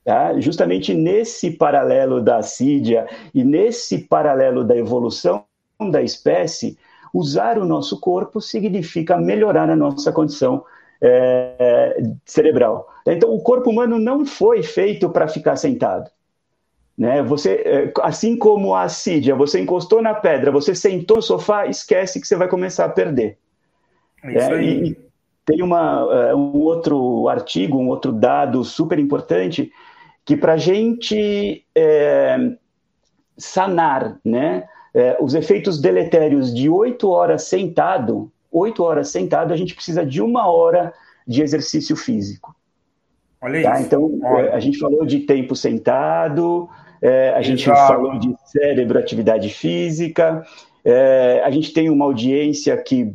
Tá? 0.03 0.39
Justamente 0.39 0.93
nesse 0.93 1.51
paralelo 1.51 2.21
da 2.21 2.37
assídia 2.37 3.07
e 3.33 3.43
nesse 3.43 3.99
paralelo 3.99 4.63
da 4.63 4.75
evolução 4.75 5.45
da 5.91 6.01
espécie, 6.01 6.77
usar 7.13 7.57
o 7.57 7.65
nosso 7.65 7.99
corpo 7.99 8.41
significa 8.41 9.17
melhorar 9.17 9.69
a 9.69 9.75
nossa 9.75 10.11
condição 10.11 10.63
é, 11.01 12.01
cerebral. 12.25 12.87
Então, 13.05 13.33
o 13.33 13.41
corpo 13.41 13.69
humano 13.69 13.99
não 13.99 14.25
foi 14.25 14.61
feito 14.61 15.09
para 15.09 15.27
ficar 15.27 15.55
sentado. 15.55 16.09
Né? 16.97 17.23
Você, 17.23 17.63
é, 17.65 17.93
assim 18.01 18.37
como 18.37 18.75
a 18.75 18.83
assídia, 18.83 19.35
você 19.35 19.59
encostou 19.59 20.01
na 20.01 20.13
pedra, 20.13 20.51
você 20.51 20.75
sentou 20.75 21.17
no 21.17 21.23
sofá, 21.23 21.65
esquece 21.65 22.21
que 22.21 22.27
você 22.27 22.35
vai 22.35 22.47
começar 22.47 22.85
a 22.85 22.89
perder. 22.89 23.37
É, 24.23 24.37
é 24.37 24.63
e 24.63 25.10
tem 25.45 25.61
uma, 25.61 26.07
é, 26.29 26.35
um 26.35 26.57
outro 26.57 27.27
artigo, 27.27 27.77
um 27.77 27.89
outro 27.89 28.11
dado 28.11 28.63
super 28.63 28.99
importante 28.99 29.71
que 30.25 30.37
para 30.37 30.53
a 30.53 30.57
gente 30.57 31.65
é, 31.75 32.37
sanar 33.37 34.19
né, 34.23 34.65
é, 34.93 35.17
os 35.19 35.33
efeitos 35.33 35.81
deletérios 35.81 36.53
de 36.53 36.69
oito 36.69 37.09
horas 37.09 37.43
sentado, 37.43 38.31
oito 38.51 38.83
horas 38.83 39.09
sentado, 39.09 39.53
a 39.53 39.57
gente 39.57 39.73
precisa 39.73 40.05
de 40.05 40.21
uma 40.21 40.49
hora 40.49 40.93
de 41.27 41.41
exercício 41.41 41.95
físico. 41.95 42.55
Olha 43.41 43.63
tá? 43.63 43.73
isso. 43.73 43.87
Então, 43.87 44.19
é, 44.23 44.53
a 44.53 44.59
gente 44.59 44.77
falou 44.77 45.05
de 45.05 45.19
tempo 45.19 45.55
sentado, 45.55 46.69
é, 47.01 47.31
a 47.31 47.41
gente 47.41 47.63
Exato. 47.63 47.93
falou 47.93 48.19
de 48.19 48.35
cérebro, 48.45 48.99
atividade 48.99 49.49
física, 49.49 50.45
é, 50.85 51.41
a 51.43 51.49
gente 51.49 51.73
tem 51.73 51.89
uma 51.89 52.05
audiência 52.05 52.77
que 52.77 53.13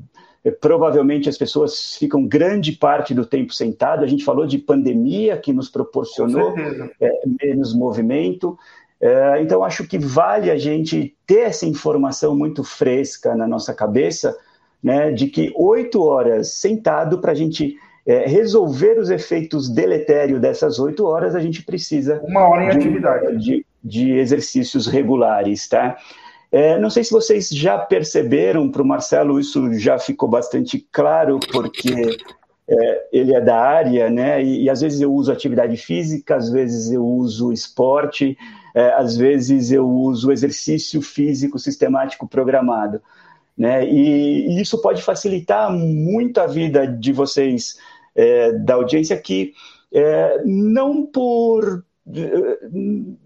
provavelmente 0.51 1.29
as 1.29 1.37
pessoas 1.37 1.97
ficam 1.97 2.27
grande 2.27 2.73
parte 2.73 3.13
do 3.13 3.27
tempo 3.27 3.53
sentado. 3.53 4.05
A 4.05 4.07
gente 4.07 4.25
falou 4.25 4.47
de 4.47 4.59
pandemia 4.59 5.37
que 5.37 5.53
nos 5.53 5.69
proporcionou 5.69 6.55
é, 7.01 7.11
menos 7.43 7.75
movimento. 7.75 8.57
É, 9.01 9.43
então, 9.43 9.65
acho 9.65 9.87
que 9.87 9.99
vale 9.99 10.51
a 10.51 10.57
gente 10.57 11.15
ter 11.27 11.41
essa 11.41 11.67
informação 11.67 12.37
muito 12.37 12.65
fresca 12.65 13.35
na 13.35 13.47
nossa 13.47 13.75
cabeça, 13.75 14.37
né, 14.83 15.11
de 15.11 15.27
que 15.27 15.53
oito 15.57 16.03
horas 16.03 16.53
sentado 16.53 17.19
para 17.19 17.33
a 17.33 17.35
gente 17.35 17.77
é, 18.07 18.27
resolver 18.27 18.99
os 18.99 19.11
efeitos 19.11 19.69
deletérios 19.69 20.41
dessas 20.41 20.79
oito 20.79 21.05
horas, 21.05 21.35
a 21.35 21.41
gente 21.41 21.63
precisa 21.63 22.21
uma 22.25 22.49
hora 22.49 22.65
em 22.65 22.71
de, 22.71 22.77
atividade 22.77 23.37
de, 23.39 23.67
de 23.83 24.13
exercícios 24.13 24.87
regulares, 24.87 25.69
tá? 25.69 25.97
É, 26.57 26.79
não 26.79 26.89
sei 26.89 27.05
se 27.05 27.11
vocês 27.11 27.51
já 27.51 27.77
perceberam, 27.77 28.71
para 28.71 28.81
o 28.81 28.87
Marcelo 28.87 29.39
isso 29.39 29.75
já 29.75 29.99
ficou 29.99 30.27
bastante 30.27 30.89
claro, 30.91 31.39
porque 31.53 32.17
é, 32.67 33.09
ele 33.13 33.35
é 33.35 33.41
da 33.43 33.61
área, 33.61 34.09
né? 34.09 34.43
E, 34.43 34.63
e, 34.63 34.71
às 34.71 34.81
vezes 34.81 35.03
eu 35.03 35.13
uso 35.13 35.31
atividade 35.31 35.77
física, 35.77 36.35
às 36.35 36.49
vezes 36.49 36.91
eu 36.91 37.05
uso 37.05 37.53
esporte, 37.53 38.39
é, 38.75 38.89
às 38.95 39.19
vezes 39.19 39.71
eu 39.71 39.87
uso 39.87 40.33
exercício 40.33 41.03
físico 41.03 41.59
sistemático 41.59 42.27
programado, 42.27 43.03
né? 43.55 43.87
E, 43.87 44.49
e 44.49 44.59
isso 44.59 44.81
pode 44.81 45.03
facilitar 45.03 45.71
muito 45.71 46.41
a 46.41 46.47
vida 46.47 46.87
de 46.87 47.13
vocês 47.13 47.77
é, 48.15 48.53
da 48.53 48.77
audiência 48.77 49.15
que 49.19 49.53
é, 49.93 50.41
não 50.43 51.05
por 51.05 51.85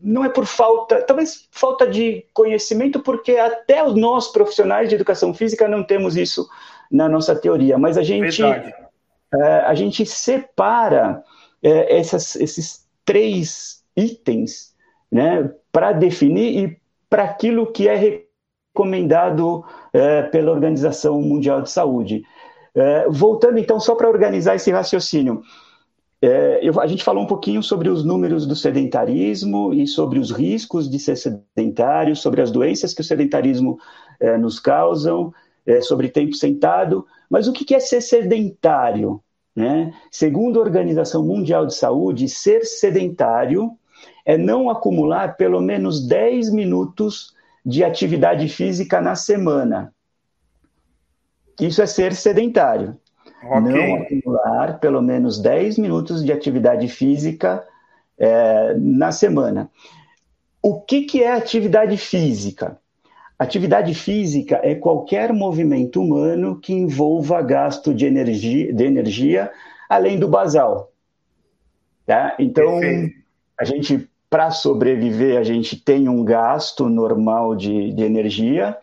não 0.02 0.24
é 0.24 0.28
por 0.30 0.46
falta, 0.46 1.02
talvez 1.02 1.46
falta 1.50 1.86
de 1.86 2.24
conhecimento, 2.32 3.00
porque 3.00 3.32
até 3.36 3.86
nós 3.92 4.28
profissionais 4.28 4.88
de 4.88 4.94
educação 4.94 5.34
física 5.34 5.68
não 5.68 5.84
temos 5.84 6.16
isso 6.16 6.48
na 6.90 7.08
nossa 7.08 7.36
teoria, 7.36 7.76
mas 7.76 7.98
a 7.98 8.02
gente, 8.02 8.42
é, 8.42 9.42
a 9.66 9.74
gente 9.74 10.06
separa 10.06 11.22
é, 11.62 11.98
essas, 11.98 12.34
esses 12.36 12.86
três 13.04 13.84
itens 13.94 14.74
né, 15.12 15.50
para 15.70 15.92
definir 15.92 16.64
e 16.64 16.80
para 17.08 17.24
aquilo 17.24 17.70
que 17.70 17.86
é 17.86 18.24
recomendado 18.72 19.62
é, 19.92 20.22
pela 20.22 20.52
Organização 20.52 21.20
Mundial 21.20 21.60
de 21.60 21.70
Saúde. 21.70 22.22
Voltando 23.08 23.58
então, 23.58 23.80
só 23.80 23.96
para 23.96 24.08
organizar 24.08 24.54
esse 24.54 24.70
raciocínio, 24.70 25.42
é, 26.22 26.60
eu, 26.62 26.78
a 26.78 26.86
gente 26.86 27.02
falou 27.02 27.22
um 27.22 27.26
pouquinho 27.26 27.62
sobre 27.62 27.88
os 27.88 28.04
números 28.04 28.46
do 28.46 28.54
sedentarismo 28.54 29.72
e 29.72 29.86
sobre 29.86 30.18
os 30.18 30.30
riscos 30.30 30.88
de 30.88 30.98
ser 30.98 31.16
sedentário, 31.16 32.14
sobre 32.14 32.42
as 32.42 32.50
doenças 32.50 32.92
que 32.92 33.00
o 33.00 33.04
sedentarismo 33.04 33.78
é, 34.20 34.36
nos 34.36 34.60
causam, 34.60 35.32
é, 35.64 35.80
sobre 35.80 36.10
tempo 36.10 36.34
sentado. 36.34 37.06
Mas 37.28 37.48
o 37.48 37.52
que 37.52 37.74
é 37.74 37.80
ser 37.80 38.02
sedentário? 38.02 39.22
Né? 39.56 39.94
Segundo 40.10 40.58
a 40.58 40.62
Organização 40.62 41.24
Mundial 41.24 41.66
de 41.66 41.74
Saúde, 41.74 42.28
ser 42.28 42.64
sedentário 42.64 43.72
é 44.24 44.36
não 44.36 44.68
acumular 44.68 45.36
pelo 45.36 45.60
menos 45.60 46.06
10 46.06 46.52
minutos 46.52 47.34
de 47.64 47.82
atividade 47.82 48.48
física 48.48 49.00
na 49.00 49.14
semana. 49.14 49.94
Isso 51.58 51.82
é 51.82 51.86
ser 51.86 52.14
sedentário. 52.14 52.98
Okay. 53.42 53.60
Não 53.60 53.94
acumular 54.02 54.78
pelo 54.78 55.00
menos 55.00 55.38
10 55.40 55.78
minutos 55.78 56.24
de 56.24 56.32
atividade 56.32 56.88
física 56.88 57.66
é, 58.18 58.74
na 58.76 59.12
semana. 59.12 59.70
O 60.62 60.80
que, 60.80 61.02
que 61.02 61.22
é 61.22 61.32
atividade 61.32 61.96
física? 61.96 62.78
Atividade 63.38 63.94
física 63.94 64.60
é 64.62 64.74
qualquer 64.74 65.32
movimento 65.32 66.02
humano 66.02 66.60
que 66.60 66.74
envolva 66.74 67.40
gasto 67.40 67.94
de 67.94 68.04
energia, 68.04 68.70
de 68.70 68.84
energia 68.84 69.50
além 69.88 70.18
do 70.18 70.28
basal. 70.28 70.92
Tá? 72.04 72.36
Então, 72.38 72.78
Perfeito. 72.80 73.14
a 73.58 73.64
gente, 73.64 74.10
para 74.28 74.50
sobreviver, 74.50 75.38
a 75.38 75.42
gente 75.42 75.74
tem 75.76 76.08
um 76.08 76.22
gasto 76.22 76.90
normal 76.90 77.56
de, 77.56 77.92
de 77.92 78.02
energia, 78.04 78.76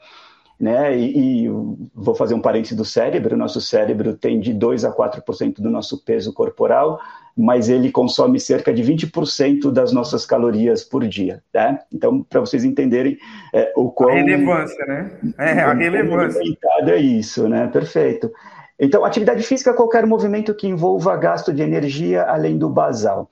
né? 0.60 0.98
E, 0.98 1.46
e, 1.46 1.50
vou 1.94 2.16
fazer 2.16 2.34
um 2.34 2.42
parênteses 2.42 2.76
do 2.76 2.86
cérebro. 2.86 3.36
O 3.36 3.38
nosso 3.38 3.62
cérebro 3.62 4.14
tem 4.16 4.40
de 4.40 4.54
2 4.54 4.86
a 4.86 4.92
4% 4.92 5.62
do 5.62 5.70
nosso 5.70 6.04
peso 6.04 6.34
corporal, 6.34 7.00
mas 7.36 7.70
ele 7.70 7.92
consome 7.92 8.40
cerca 8.40 8.74
de 8.74 8.84
20% 8.84 9.72
das 9.72 9.92
nossas 9.92 10.26
calorias 10.26 10.84
por 10.84 11.08
dia, 11.08 11.44
tá? 11.52 11.80
Então, 11.94 12.24
para 12.24 12.40
vocês 12.40 12.64
entenderem 12.64 13.18
é, 13.54 13.72
o 13.76 13.92
qual... 13.92 14.10
A 14.10 14.14
relevância, 14.14 14.86
né? 14.86 15.12
É, 15.38 15.60
a 15.62 15.74
relevância. 15.74 16.42
É 16.88 16.98
isso, 16.98 17.48
né? 17.48 17.68
Perfeito. 17.68 18.32
Então, 18.80 19.06
atividade 19.06 19.44
física 19.44 19.72
é 19.72 19.74
qualquer 19.74 20.06
movimento 20.06 20.54
que 20.54 20.68
envolva 20.68 21.16
gasto 21.16 21.54
de 21.54 21.62
energia 21.62 22.24
além 22.24 22.58
do 22.58 22.70
basal. 22.70 23.30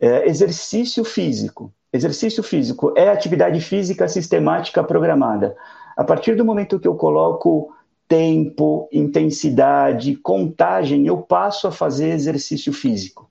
É, 0.00 0.28
exercício 0.28 1.04
físico. 1.04 1.72
Exercício 1.92 2.42
físico 2.42 2.92
é 2.96 3.08
atividade 3.08 3.60
física 3.60 4.06
sistemática 4.08 4.84
programada. 4.84 5.56
A 5.96 6.04
partir 6.04 6.36
do 6.36 6.44
momento 6.44 6.78
que 6.78 6.86
eu 6.86 6.94
coloco 6.94 7.74
tempo, 8.06 8.88
intensidade, 8.92 10.14
contagem, 10.16 11.06
eu 11.06 11.18
passo 11.18 11.66
a 11.66 11.72
fazer 11.72 12.10
exercício 12.10 12.72
físico. 12.72 13.28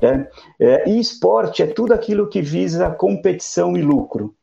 Né? 0.00 0.26
É, 0.58 0.88
e 0.88 0.98
esporte 0.98 1.62
é 1.62 1.66
tudo 1.66 1.92
aquilo 1.92 2.28
que 2.28 2.40
visa 2.40 2.90
competição 2.90 3.76
e 3.76 3.82
lucro. 3.82 4.34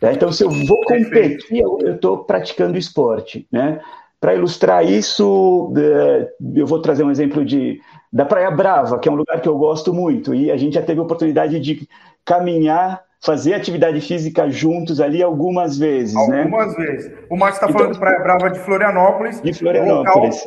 Né? 0.00 0.12
Então, 0.12 0.30
se 0.30 0.44
eu 0.44 0.50
vou 0.50 0.80
competir, 0.82 1.58
eu 1.58 1.94
estou 1.94 2.18
praticando 2.24 2.78
esporte. 2.78 3.46
Né? 3.50 3.80
Para 4.20 4.34
ilustrar 4.34 4.84
isso, 4.84 5.72
é, 5.76 6.32
eu 6.54 6.66
vou 6.66 6.80
trazer 6.80 7.02
um 7.02 7.10
exemplo 7.10 7.44
de, 7.44 7.80
da 8.12 8.24
Praia 8.24 8.50
Brava, 8.50 8.98
que 8.98 9.08
é 9.08 9.12
um 9.12 9.16
lugar 9.16 9.40
que 9.40 9.48
eu 9.48 9.58
gosto 9.58 9.92
muito, 9.92 10.34
e 10.34 10.50
a 10.50 10.56
gente 10.56 10.74
já 10.74 10.82
teve 10.82 11.00
a 11.00 11.02
oportunidade 11.02 11.58
de 11.58 11.88
caminhar 12.24 13.02
fazer 13.20 13.54
atividade 13.54 14.00
física 14.00 14.48
juntos 14.48 15.00
ali 15.00 15.22
algumas 15.22 15.78
vezes, 15.78 16.16
algumas 16.16 16.36
né? 16.36 16.42
Algumas 16.44 16.74
vezes. 16.74 17.12
O 17.28 17.36
Márcio 17.36 17.56
está 17.56 17.66
então, 17.66 17.78
falando 17.78 17.92
de 17.92 18.00
Praia 18.00 18.20
Brava 18.20 18.50
de 18.50 18.58
Florianópolis. 18.60 19.42
De 19.42 19.52
Florianópolis. 19.52 20.44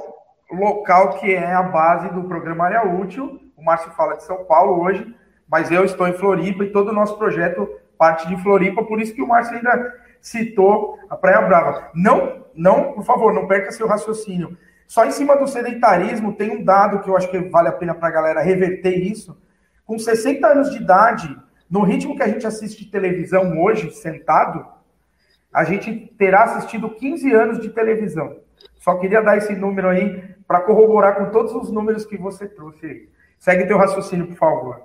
Local, 0.51 0.75
local 0.75 1.19
que 1.19 1.33
é 1.33 1.53
a 1.53 1.63
base 1.63 2.09
do 2.09 2.23
programa 2.23 2.65
Área 2.65 2.83
Útil. 2.83 3.39
O 3.55 3.63
Márcio 3.63 3.91
fala 3.91 4.15
de 4.15 4.23
São 4.23 4.43
Paulo 4.45 4.83
hoje, 4.83 5.05
mas 5.49 5.71
eu 5.71 5.85
estou 5.85 6.07
em 6.07 6.13
Floripa 6.13 6.63
e 6.63 6.71
todo 6.71 6.89
o 6.89 6.93
nosso 6.93 7.17
projeto 7.17 7.69
parte 7.97 8.27
de 8.27 8.35
Floripa, 8.41 8.83
por 8.83 8.99
isso 8.99 9.13
que 9.13 9.21
o 9.21 9.27
Márcio 9.27 9.55
ainda 9.55 9.93
citou 10.19 10.97
a 11.09 11.15
Praia 11.15 11.41
Brava. 11.41 11.89
Não, 11.93 12.43
não, 12.55 12.93
por 12.93 13.05
favor, 13.05 13.33
não 13.33 13.47
perca 13.47 13.71
seu 13.71 13.87
raciocínio. 13.87 14.57
Só 14.87 15.05
em 15.05 15.11
cima 15.11 15.37
do 15.37 15.47
sedentarismo 15.47 16.33
tem 16.33 16.51
um 16.51 16.63
dado 16.63 16.99
que 17.01 17.09
eu 17.09 17.15
acho 17.15 17.29
que 17.29 17.39
vale 17.39 17.69
a 17.69 17.71
pena 17.71 17.93
para 17.93 18.09
a 18.09 18.11
galera 18.11 18.41
reverter 18.41 18.97
isso. 18.97 19.37
Com 19.85 19.97
60 19.97 20.45
anos 20.45 20.71
de 20.71 20.77
idade, 20.77 21.35
no 21.73 21.81
ritmo 21.81 22.15
que 22.15 22.21
a 22.21 22.27
gente 22.27 22.45
assiste 22.45 22.85
televisão 22.85 23.59
hoje, 23.59 23.89
sentado, 23.89 24.63
a 25.51 25.63
gente 25.63 26.13
terá 26.19 26.43
assistido 26.43 26.87
15 26.87 27.33
anos 27.33 27.59
de 27.59 27.69
televisão. 27.69 28.37
Só 28.77 28.93
queria 28.99 29.23
dar 29.23 29.37
esse 29.37 29.55
número 29.55 29.89
aí 29.89 30.35
para 30.47 30.61
corroborar 30.61 31.17
com 31.17 31.31
todos 31.31 31.51
os 31.55 31.71
números 31.71 32.05
que 32.05 32.15
você 32.15 32.47
trouxe. 32.47 33.09
Segue 33.39 33.65
teu 33.65 33.79
raciocínio, 33.79 34.27
por 34.27 34.37
favor. 34.37 34.83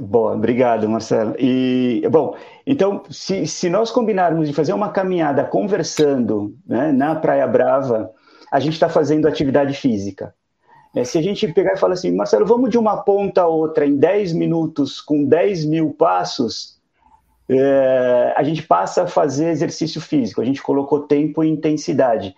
Bom, 0.00 0.32
obrigado, 0.32 0.88
Marcelo. 0.88 1.34
E, 1.36 2.06
bom, 2.08 2.36
então, 2.64 3.02
se, 3.10 3.48
se 3.48 3.68
nós 3.68 3.90
combinarmos 3.90 4.46
de 4.46 4.54
fazer 4.54 4.72
uma 4.72 4.92
caminhada 4.92 5.42
conversando 5.42 6.56
né, 6.64 6.92
na 6.92 7.16
Praia 7.16 7.46
Brava, 7.48 8.08
a 8.52 8.60
gente 8.60 8.74
está 8.74 8.88
fazendo 8.88 9.26
atividade 9.26 9.74
física. 9.74 10.32
É, 10.94 11.02
se 11.02 11.18
a 11.18 11.22
gente 11.22 11.52
pegar 11.52 11.74
e 11.74 11.76
falar 11.76 11.94
assim, 11.94 12.14
Marcelo, 12.14 12.46
vamos 12.46 12.70
de 12.70 12.78
uma 12.78 12.98
ponta 12.98 13.42
a 13.42 13.46
outra 13.46 13.84
em 13.84 13.96
10 13.96 14.32
minutos, 14.32 15.00
com 15.00 15.24
10 15.24 15.64
mil 15.64 15.90
passos, 15.90 16.78
é, 17.48 18.32
a 18.36 18.42
gente 18.44 18.62
passa 18.62 19.02
a 19.02 19.06
fazer 19.06 19.50
exercício 19.50 20.00
físico, 20.00 20.40
a 20.40 20.44
gente 20.44 20.62
colocou 20.62 21.00
tempo 21.00 21.42
e 21.42 21.50
intensidade. 21.50 22.34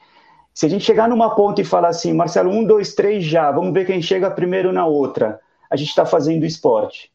Se 0.55 0.64
a 0.64 0.71
gente 0.71 0.85
chegar 0.85 1.07
numa 1.07 1.35
ponta 1.35 1.61
e 1.61 1.64
falar 1.64 1.88
assim, 1.88 2.14
Marcelo, 2.14 2.51
um, 2.51 2.64
dois, 2.64 2.95
três 2.95 3.25
já, 3.25 3.51
vamos 3.51 3.75
ver 3.75 3.85
quem 3.85 4.01
chega 4.01 4.31
primeiro 4.31 4.73
na 4.73 4.87
outra, 4.87 5.38
a 5.71 5.77
gente 5.77 5.88
está 5.88 6.07
fazendo 6.07 6.47
esporte. 6.47 7.12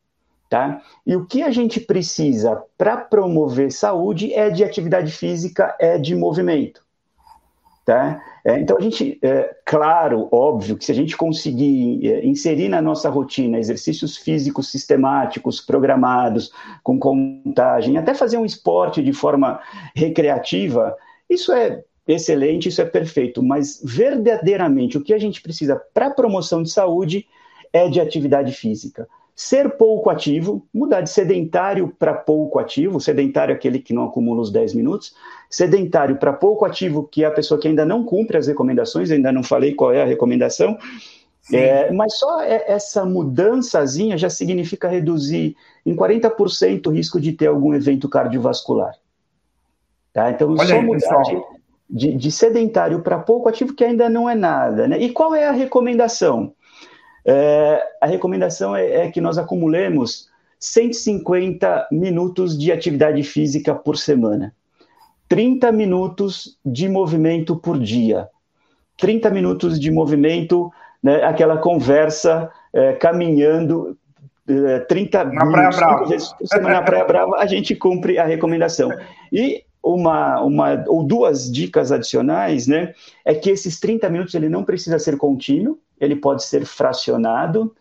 Tá? 0.48 0.82
E 1.08 1.16
o 1.16 1.26
que 1.26 1.42
a 1.42 1.50
gente 1.50 1.80
precisa 1.80 2.62
para 2.78 2.98
promover 2.98 3.72
saúde 3.72 4.34
é 4.34 4.50
de 4.50 4.66
atividade 4.66 5.12
física, 5.12 5.76
é 5.80 5.98
de 5.98 6.14
movimento. 6.14 6.84
Tá? 7.86 8.22
É, 8.44 8.60
então, 8.60 8.78
a 8.78 8.82
gente, 8.82 9.20
é, 9.22 9.56
claro, 9.66 10.28
óbvio, 10.32 10.76
que 10.76 10.86
se 10.86 10.92
a 10.92 10.96
gente 10.96 11.16
conseguir 11.16 12.06
é, 12.08 12.26
inserir 12.26 12.70
na 12.70 12.82
nossa 12.82 13.10
rotina 13.10 13.60
exercícios 13.60 14.18
físicos 14.18 14.72
sistemáticos, 14.72 15.62
programados, 15.62 16.52
com 16.84 17.00
contagem, 17.00 17.98
até 17.98 18.14
fazer 18.14 18.38
um 18.38 18.46
esporte 18.46 19.02
de 19.04 19.14
forma 19.14 19.60
recreativa, 19.96 20.96
isso 21.30 21.54
é 21.54 21.84
excelente, 22.08 22.70
isso 22.70 22.82
é 22.82 22.86
perfeito, 22.86 23.44
mas 23.44 23.80
verdadeiramente 23.84 24.98
o 24.98 25.04
que 25.04 25.14
a 25.14 25.20
gente 25.20 25.42
precisa 25.42 25.80
para 25.94 26.08
a 26.08 26.14
promoção 26.14 26.64
de 26.64 26.72
saúde 26.72 27.28
é 27.72 27.88
de 27.88 28.02
atividade 28.02 28.54
física 28.54 29.08
ser 29.42 29.72
pouco 29.72 30.12
ativo, 30.12 30.68
mudar 30.72 31.02
de 31.02 31.10
sedentário 31.10 31.92
para 31.98 32.14
pouco 32.14 32.60
ativo, 32.60 33.02
sedentário 33.02 33.52
é 33.52 33.56
aquele 33.56 33.80
que 33.80 33.92
não 33.92 34.04
acumula 34.04 34.40
os 34.40 34.52
10 34.52 34.76
minutos, 34.76 35.16
sedentário 35.50 36.18
para 36.18 36.32
pouco 36.32 36.64
ativo, 36.64 37.08
que 37.08 37.24
é 37.24 37.28
a 37.28 37.32
pessoa 37.32 37.60
que 37.60 37.68
ainda 37.68 37.84
não 37.84 38.06
cumpre 38.06 38.38
as 38.38 38.46
recomendações, 38.46 39.10
ainda 39.10 39.32
não 39.32 39.42
falei 39.42 39.74
qual 39.74 39.92
é 39.92 40.04
a 40.04 40.06
recomendação, 40.06 40.78
é, 41.52 41.92
mas 41.92 42.20
só 42.20 42.40
essa 42.44 43.04
mudançazinha 43.04 44.16
já 44.16 44.30
significa 44.30 44.88
reduzir 44.88 45.56
em 45.84 45.96
40% 45.96 46.86
o 46.86 46.92
risco 46.92 47.20
de 47.20 47.34
ter 47.34 47.48
algum 47.48 47.74
evento 47.74 48.08
cardiovascular. 48.08 48.94
Tá? 50.14 50.30
Então, 50.30 50.52
Olha 50.52 50.68
só 50.68 50.76
aí, 50.76 50.86
mudar 50.86 51.22
de, 51.24 51.42
de, 51.90 52.16
de, 52.16 52.32
sedentário 52.32 53.02
para 53.02 53.18
pouco 53.18 53.50
ativo, 53.50 53.74
que 53.74 53.84
ainda 53.84 54.08
não 54.08 54.30
é 54.30 54.36
nada. 54.36 54.88
Né? 54.88 55.00
E 55.00 55.10
qual 55.10 55.34
é 55.34 55.48
a 55.48 55.52
recomendação? 55.52 56.54
É, 57.26 57.84
a 58.00 58.06
recomendação 58.06 58.76
é, 58.76 59.06
é 59.06 59.12
que 59.12 59.22
nós 59.22 59.38
acumulemos 59.38 60.30
150 60.60 61.88
minutos 61.92 62.58
de 62.58 62.72
atividade 62.72 63.24
física 63.24 63.74
por 63.74 63.98
semana. 63.98 64.54
30 65.28 65.72
minutos 65.72 66.58
de 66.66 66.90
movimento 66.90 67.56
por 67.56 67.80
dia. 67.80 68.28
30 68.98 69.30
minutos 69.30 69.80
de 69.80 69.90
movimento, 69.90 70.72
né, 71.02 71.24
aquela 71.24 71.58
conversa 71.58 72.52
é, 72.74 72.94
caminhando 72.94 73.98
é, 74.48 74.80
30 74.80 75.24
na 75.26 75.46
minutos 75.46 75.78
Praia 75.78 76.04
vezes 76.06 76.34
por 76.34 76.48
semana 76.48 76.76
na 76.76 76.82
Praia 76.84 77.06
Brava, 77.06 77.38
a 77.38 77.46
gente 77.46 77.76
cumpre 77.76 78.20
a 78.20 78.26
recomendação. 78.26 78.92
E 79.32 79.64
uma, 79.84 80.42
uma 80.42 80.84
ou 80.88 81.04
duas 81.04 81.52
dicas 81.52 81.92
adicionais, 81.92 82.68
né, 82.68 82.94
é 83.26 83.34
que 83.34 83.50
esses 83.50 83.80
30 83.80 84.10
minutos 84.10 84.36
ele 84.36 84.50
não 84.50 84.64
precisa 84.64 85.00
ser 85.00 85.18
contínuo, 85.18 85.80
ele 86.00 86.16
pode 86.16 86.44
ser 86.44 86.66
fracionado, 86.66 87.76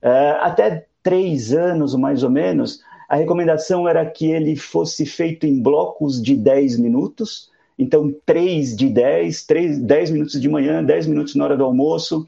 é, 0.00 0.30
até 0.40 0.86
três 1.02 1.52
anos 1.52 1.94
mais 1.94 2.22
ou 2.22 2.30
menos, 2.30 2.80
a 3.08 3.16
recomendação 3.16 3.86
era 3.86 4.04
que 4.06 4.26
ele 4.26 4.56
fosse 4.56 5.04
feito 5.04 5.46
em 5.46 5.60
blocos 5.60 6.22
de 6.22 6.34
10 6.34 6.78
minutos, 6.78 7.50
então 7.78 8.14
3 8.24 8.76
de 8.76 8.88
10, 8.88 9.44
3, 9.44 9.78
10 9.80 10.10
minutos 10.10 10.40
de 10.40 10.48
manhã, 10.48 10.82
10 10.82 11.06
minutos 11.06 11.34
na 11.34 11.44
hora 11.44 11.56
do 11.56 11.64
almoço 11.64 12.26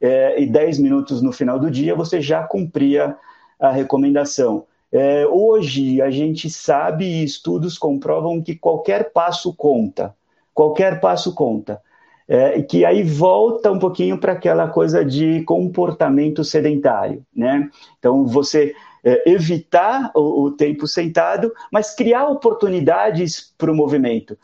é, 0.00 0.40
e 0.42 0.46
10 0.46 0.78
minutos 0.78 1.22
no 1.22 1.32
final 1.32 1.58
do 1.58 1.70
dia, 1.70 1.94
você 1.94 2.20
já 2.20 2.42
cumpria 2.42 3.16
a 3.60 3.70
recomendação. 3.70 4.66
É, 4.94 5.26
hoje 5.26 6.00
a 6.00 6.08
gente 6.08 6.48
sabe 6.48 7.04
e 7.04 7.24
estudos 7.24 7.76
comprovam 7.76 8.40
que 8.40 8.54
qualquer 8.54 9.10
passo 9.10 9.52
conta, 9.52 10.14
qualquer 10.54 11.00
passo 11.00 11.34
conta. 11.34 11.82
É, 12.28 12.62
que 12.62 12.84
aí 12.86 13.02
volta 13.02 13.72
um 13.72 13.78
pouquinho 13.78 14.16
para 14.16 14.32
aquela 14.32 14.68
coisa 14.68 15.04
de 15.04 15.42
comportamento 15.42 16.42
sedentário, 16.44 17.22
né? 17.34 17.68
Então 17.98 18.24
você 18.24 18.74
é, 19.04 19.30
evitar 19.30 20.12
o, 20.14 20.44
o, 20.44 20.50
tempo 20.52 20.86
sentado, 20.86 21.52
mas 21.72 21.94
criar 21.94 22.28
oportunidades 22.28 23.52
para 23.58 23.70
o 23.70 23.74
movimento. 23.74 24.38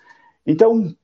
Então, 0.45 0.95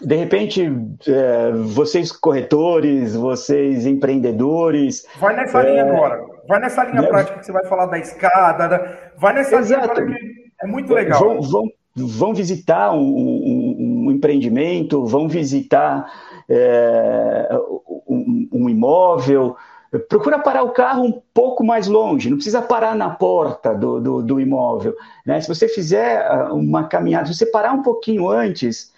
de 0.00 0.14
repente, 0.14 0.62
é, 1.06 1.50
vocês 1.52 2.12
corretores, 2.12 3.16
vocês 3.16 3.84
empreendedores. 3.84 5.04
Vai 5.18 5.34
nessa 5.34 5.60
linha 5.62 5.82
é, 5.82 5.90
agora. 5.90 6.37
Vai 6.48 6.60
nessa 6.60 6.82
linha 6.84 7.06
prática 7.06 7.38
que 7.38 7.44
você 7.44 7.52
vai 7.52 7.64
falar 7.66 7.86
da 7.86 7.98
escada, 7.98 8.68
né? 8.68 8.98
vai 9.18 9.34
nessa 9.34 9.56
Exato. 9.56 10.00
linha 10.00 10.18
que 10.18 10.52
é 10.62 10.66
muito 10.66 10.92
legal. 10.94 11.20
Vão, 11.20 11.42
vão, 11.42 11.68
vão 11.94 12.34
visitar 12.34 12.90
um, 12.92 13.00
um, 13.00 14.06
um, 14.06 14.10
empreendimento, 14.10 15.04
vão 15.04 15.28
visitar 15.28 16.10
é, 16.48 17.48
um, 18.08 18.48
um 18.50 18.70
imóvel, 18.70 19.56
procura 20.08 20.38
parar 20.38 20.62
o 20.62 20.70
carro 20.70 21.04
um 21.04 21.22
pouco 21.32 21.64
mais 21.64 21.86
longe, 21.86 22.28
não 22.28 22.36
precisa 22.36 22.60
parar 22.60 22.94
na 22.94 23.10
porta 23.10 23.74
do, 23.74 24.00
do, 24.00 24.22
do, 24.22 24.40
imóvel. 24.40 24.94
Né? 25.24 25.40
Se 25.40 25.48
você 25.48 25.68
fizer 25.68 26.26
ah, 26.26 26.52
uma 26.52 26.88
caminhada, 26.88 27.26
se 27.26 27.34
você 27.34 27.46
parar 27.46 27.72
um 27.72 27.82
pouquinho 27.82 28.28
antes, 28.28 28.92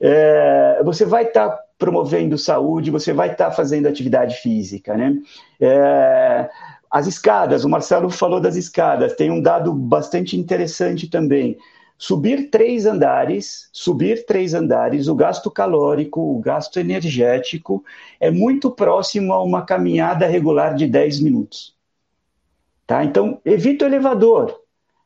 é, 0.00 0.82
você 0.84 1.04
vai 1.04 1.24
estar 1.24 1.48
tá 1.48 1.60
promovendo 1.78 2.38
saúde, 2.38 2.90
você 2.90 3.12
vai 3.12 3.32
estar 3.32 3.46
tá 3.46 3.50
fazendo 3.50 3.86
atividade 3.86 4.36
física. 4.36 4.96
Né? 4.96 5.16
É, 5.60 6.50
as 6.94 7.08
escadas, 7.08 7.64
o 7.64 7.68
Marcelo 7.68 8.08
falou 8.08 8.38
das 8.38 8.54
escadas, 8.54 9.16
tem 9.16 9.28
um 9.28 9.42
dado 9.42 9.74
bastante 9.74 10.36
interessante 10.36 11.08
também. 11.08 11.58
Subir 11.98 12.50
três 12.50 12.86
andares, 12.86 13.68
subir 13.72 14.24
três 14.24 14.54
andares, 14.54 15.08
o 15.08 15.14
gasto 15.16 15.50
calórico, 15.50 16.20
o 16.20 16.38
gasto 16.38 16.78
energético 16.78 17.84
é 18.20 18.30
muito 18.30 18.70
próximo 18.70 19.32
a 19.32 19.42
uma 19.42 19.62
caminhada 19.62 20.28
regular 20.28 20.76
de 20.76 20.86
10 20.86 21.18
minutos. 21.18 21.74
Tá? 22.86 23.02
Então, 23.02 23.40
evita 23.44 23.86
o 23.86 23.88
elevador. 23.88 24.56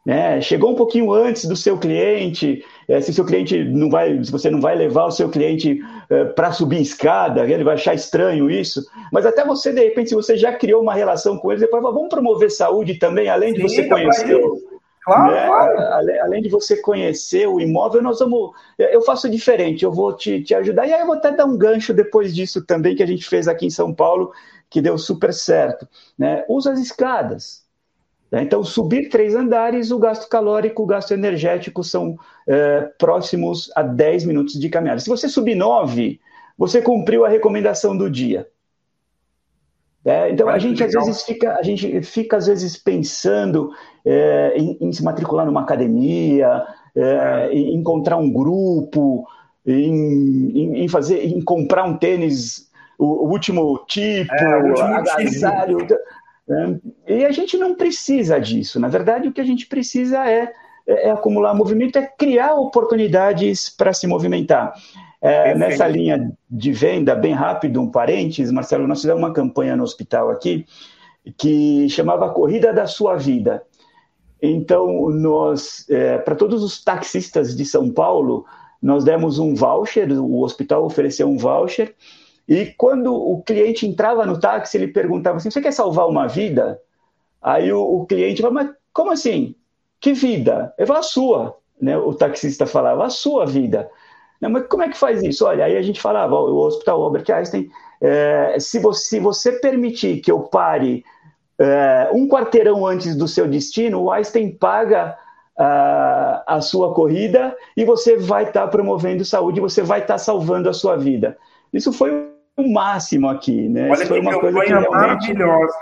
Né? 0.05 0.43
Chegou 0.43 0.73
um 0.73 0.77
pouquinho 0.77 1.11
antes 1.11 1.47
do 1.47 1.57
seu 1.57 1.79
cliente, 1.79 2.63
é, 2.89 3.01
se 3.03 3.13
seu 3.13 3.25
cliente 3.25 3.63
não 3.65 3.91
vai, 3.91 4.25
se 4.25 4.33
você 4.33 4.49
não 4.49 4.63
vai 4.63 4.75
levar 4.75 5.05
o 5.05 5.11
seu 5.11 5.29
cliente 5.29 5.79
é, 6.09 6.25
para 6.25 6.53
subir 6.53 6.81
escada, 6.81 7.45
ele 7.45 7.63
vai 7.63 7.75
achar 7.75 7.95
estranho 7.95 8.51
isso. 8.51 8.83
Mas 9.13 9.27
até 9.27 9.45
você, 9.45 9.73
de 9.73 9.85
repente, 9.85 10.09
se 10.09 10.15
você 10.15 10.39
já 10.39 10.55
criou 10.55 10.81
uma 10.81 10.95
relação 10.95 11.37
com 11.37 11.53
ele, 11.53 11.61
depois 11.61 11.83
vamos 11.83 12.09
promover 12.09 12.51
saúde 12.51 12.99
também, 12.99 13.29
além 13.29 13.53
de 13.53 13.61
Sim, 13.61 13.69
você 13.69 13.85
conhecer. 13.85 14.41
Claro, 15.05 15.33
né? 15.33 15.47
claro. 15.47 15.79
Além, 15.81 16.21
além, 16.21 16.43
de 16.43 16.49
você 16.49 16.77
conhecer 16.81 17.47
o 17.47 17.61
imóvel, 17.61 18.03
nós 18.03 18.19
vamos. 18.19 18.53
Eu 18.79 19.03
faço 19.03 19.29
diferente, 19.29 19.85
eu 19.85 19.93
vou 19.93 20.15
te, 20.15 20.43
te 20.43 20.55
ajudar. 20.55 20.87
E 20.87 20.93
aí 20.95 21.01
eu 21.01 21.07
vou 21.07 21.17
até 21.17 21.31
dar 21.31 21.45
um 21.45 21.59
gancho 21.59 21.93
depois 21.93 22.35
disso 22.35 22.65
também, 22.65 22.97
que 22.97 23.03
a 23.03 23.07
gente 23.07 23.27
fez 23.27 23.49
aqui 23.49 23.67
em 23.67 23.71
São 23.71 23.93
Paulo, 23.93 24.33
que 24.71 24.81
deu 24.81 24.97
super 24.97 25.33
certo. 25.35 25.87
Né? 26.19 26.43
Usa 26.49 26.73
as 26.73 26.81
escadas. 26.81 27.68
Né? 28.31 28.43
Então, 28.43 28.63
subir 28.63 29.09
três 29.09 29.35
andares, 29.35 29.91
o 29.91 29.99
gasto 29.99 30.29
calórico, 30.29 30.83
o 30.83 30.87
gasto 30.87 31.13
energético 31.13 31.83
são 31.83 32.17
é, 32.47 32.83
próximos 32.99 33.71
a 33.75 33.83
10 33.83 34.25
minutos 34.25 34.59
de 34.59 34.69
caminhada. 34.69 35.01
Se 35.01 35.09
você 35.09 35.29
subir 35.29 35.55
nove, 35.55 36.21
você 36.57 36.83
cumpriu 36.83 37.25
a 37.25 37.29
recomendação 37.29 37.97
do 37.97 38.11
dia. 38.11 38.47
É, 40.05 40.31
então 40.31 40.49
a 40.49 40.59
gente 40.59 40.83
às 40.83 40.93
vezes 40.93 41.23
fica, 41.23 41.55
a 41.55 41.63
gente 41.63 42.01
fica 42.03 42.37
às 42.37 42.47
vezes 42.47 42.77
pensando 42.77 43.71
é, 44.05 44.55
em, 44.57 44.79
em, 44.81 44.93
se 44.93 45.03
matricular 45.03 45.45
numa 45.45 45.61
academia, 45.61 46.65
é, 46.97 47.03
é. 47.03 47.53
em 47.53 47.75
encontrar 47.75 48.17
um 48.17 48.31
grupo, 48.31 49.27
em, 49.67 50.51
em, 50.57 50.85
em, 50.85 50.89
fazer, 50.89 51.27
em 51.27 51.43
comprar 51.43 51.85
um 51.85 51.97
tênis, 51.97 52.71
o, 52.99 53.27
o 53.27 53.31
último 53.31 53.85
tipo, 53.87 54.33
é, 54.33 54.63
o 54.63 54.69
último 54.69 54.95
agasalho. 54.95 55.79
Tipo. 55.79 55.95
Né? 56.49 56.81
E 57.07 57.25
a 57.25 57.31
gente 57.31 57.57
não 57.57 57.75
precisa 57.75 58.41
disso. 58.41 58.81
Na 58.81 58.89
verdade, 58.89 59.29
o 59.29 59.33
que 59.33 59.41
a 59.41 59.45
gente 59.45 59.67
precisa 59.67 60.29
é, 60.29 60.53
é, 60.87 61.09
é 61.09 61.11
acumular 61.11 61.55
movimento, 61.55 61.99
é 61.99 62.07
criar 62.07 62.55
oportunidades 62.55 63.69
para 63.69 63.93
se 63.93 64.07
movimentar. 64.07 64.73
É, 65.21 65.53
nessa 65.55 65.87
linha 65.87 66.33
de 66.49 66.73
venda, 66.73 67.15
bem 67.15 67.33
rápido, 67.33 67.81
um 67.83 67.91
parênteses, 67.91 68.53
Marcelo, 68.53 68.87
nós 68.87 69.01
fizemos 69.01 69.21
uma 69.21 69.33
campanha 69.33 69.75
no 69.75 69.83
hospital 69.83 70.31
aqui 70.31 70.65
que 71.37 71.89
chamava 71.91 72.31
Corrida 72.31 72.73
da 72.73 72.87
Sua 72.87 73.17
Vida. 73.17 73.63
Então, 74.41 75.11
nós, 75.11 75.85
é, 75.91 76.19
para 76.19 76.37
todos 76.37 76.63
os 76.63 76.83
taxistas 76.83 77.57
de 77.57 77.65
São 77.65 77.91
Paulo, 77.91 78.47
nós 78.81 79.03
demos 79.05 79.41
um 79.41 79.55
voucher, 79.57 80.09
o 80.13 80.41
hospital 80.43 80.85
ofereceu 80.85 81.29
um 81.29 81.37
voucher, 81.37 81.95
e 82.49 82.67
quando 82.79 83.15
o 83.15 83.43
cliente 83.43 83.87
entrava 83.87 84.25
no 84.25 84.41
táxi, 84.41 84.79
ele 84.79 84.89
perguntava 84.89 85.37
assim: 85.37 85.51
Você 85.51 85.61
quer 85.61 85.73
salvar 85.73 86.09
uma 86.09 86.27
vida? 86.27 86.81
Aí 87.43 87.71
o, 87.71 87.81
o 87.81 88.07
cliente 88.07 88.41
falava: 88.41 88.65
Mas 88.65 88.77
como 88.93 89.13
assim? 89.13 89.55
Que 90.01 90.15
vida? 90.15 90.73
Falo: 90.87 90.99
A 90.99 91.03
sua. 91.03 91.57
Né? 91.81 91.97
O 91.99 92.15
taxista 92.15 92.67
falava: 92.67 93.05
A 93.05 93.11
sua 93.11 93.45
vida. 93.45 93.91
Não, 94.41 94.49
mas 94.49 94.67
como 94.67 94.83
é 94.83 94.89
que 94.89 94.97
faz 94.97 95.23
isso? 95.23 95.45
Olha, 95.45 95.67
aí 95.67 95.77
a 95.77 95.83
gente 95.83 96.01
falava: 96.01 96.35
O 96.35 96.57
Hospital 96.57 97.03
Albert 97.03 97.31
Einstein, 97.31 97.69
é, 98.01 98.57
se, 98.59 98.79
você, 98.79 99.09
se 99.09 99.21
você 99.21 99.53
permitir 99.53 100.21
que 100.21 100.33
eu 100.33 100.41
pare 100.41 101.05
é, 101.59 102.09
um 102.15 102.27
quarteirão 102.27 102.87
antes 102.87 103.15
do 103.15 103.29
seu 103.29 103.47
destino, 103.47 104.01
o 104.01 104.11
Einstein 104.11 104.53
paga 104.53 105.19
a, 105.59 106.45
a 106.47 106.61
sua 106.63 106.95
corrida 106.95 107.55
e 107.77 107.85
você 107.85 108.17
vai 108.17 108.45
estar 108.45 108.63
tá 108.63 108.69
promovendo 108.69 109.23
saúde, 109.23 109.61
você 109.61 109.83
vai 109.83 110.01
estar 110.01 110.15
tá 110.15 110.19
salvando 110.19 110.71
a 110.71 110.73
sua 110.73 110.97
vida. 110.97 111.37
Isso 111.75 111.93
foi 111.93 112.38
o 112.59 112.73
máximo 112.73 113.29
aqui, 113.29 113.69
né? 113.69 113.89
Olha 113.91 113.95
Isso 113.95 114.07
foi 114.07 114.21
uma 114.21 114.39
coisa 114.39 114.61
que 114.61 114.69
realmente... 114.69 114.91
maravilhosa. 114.91 115.75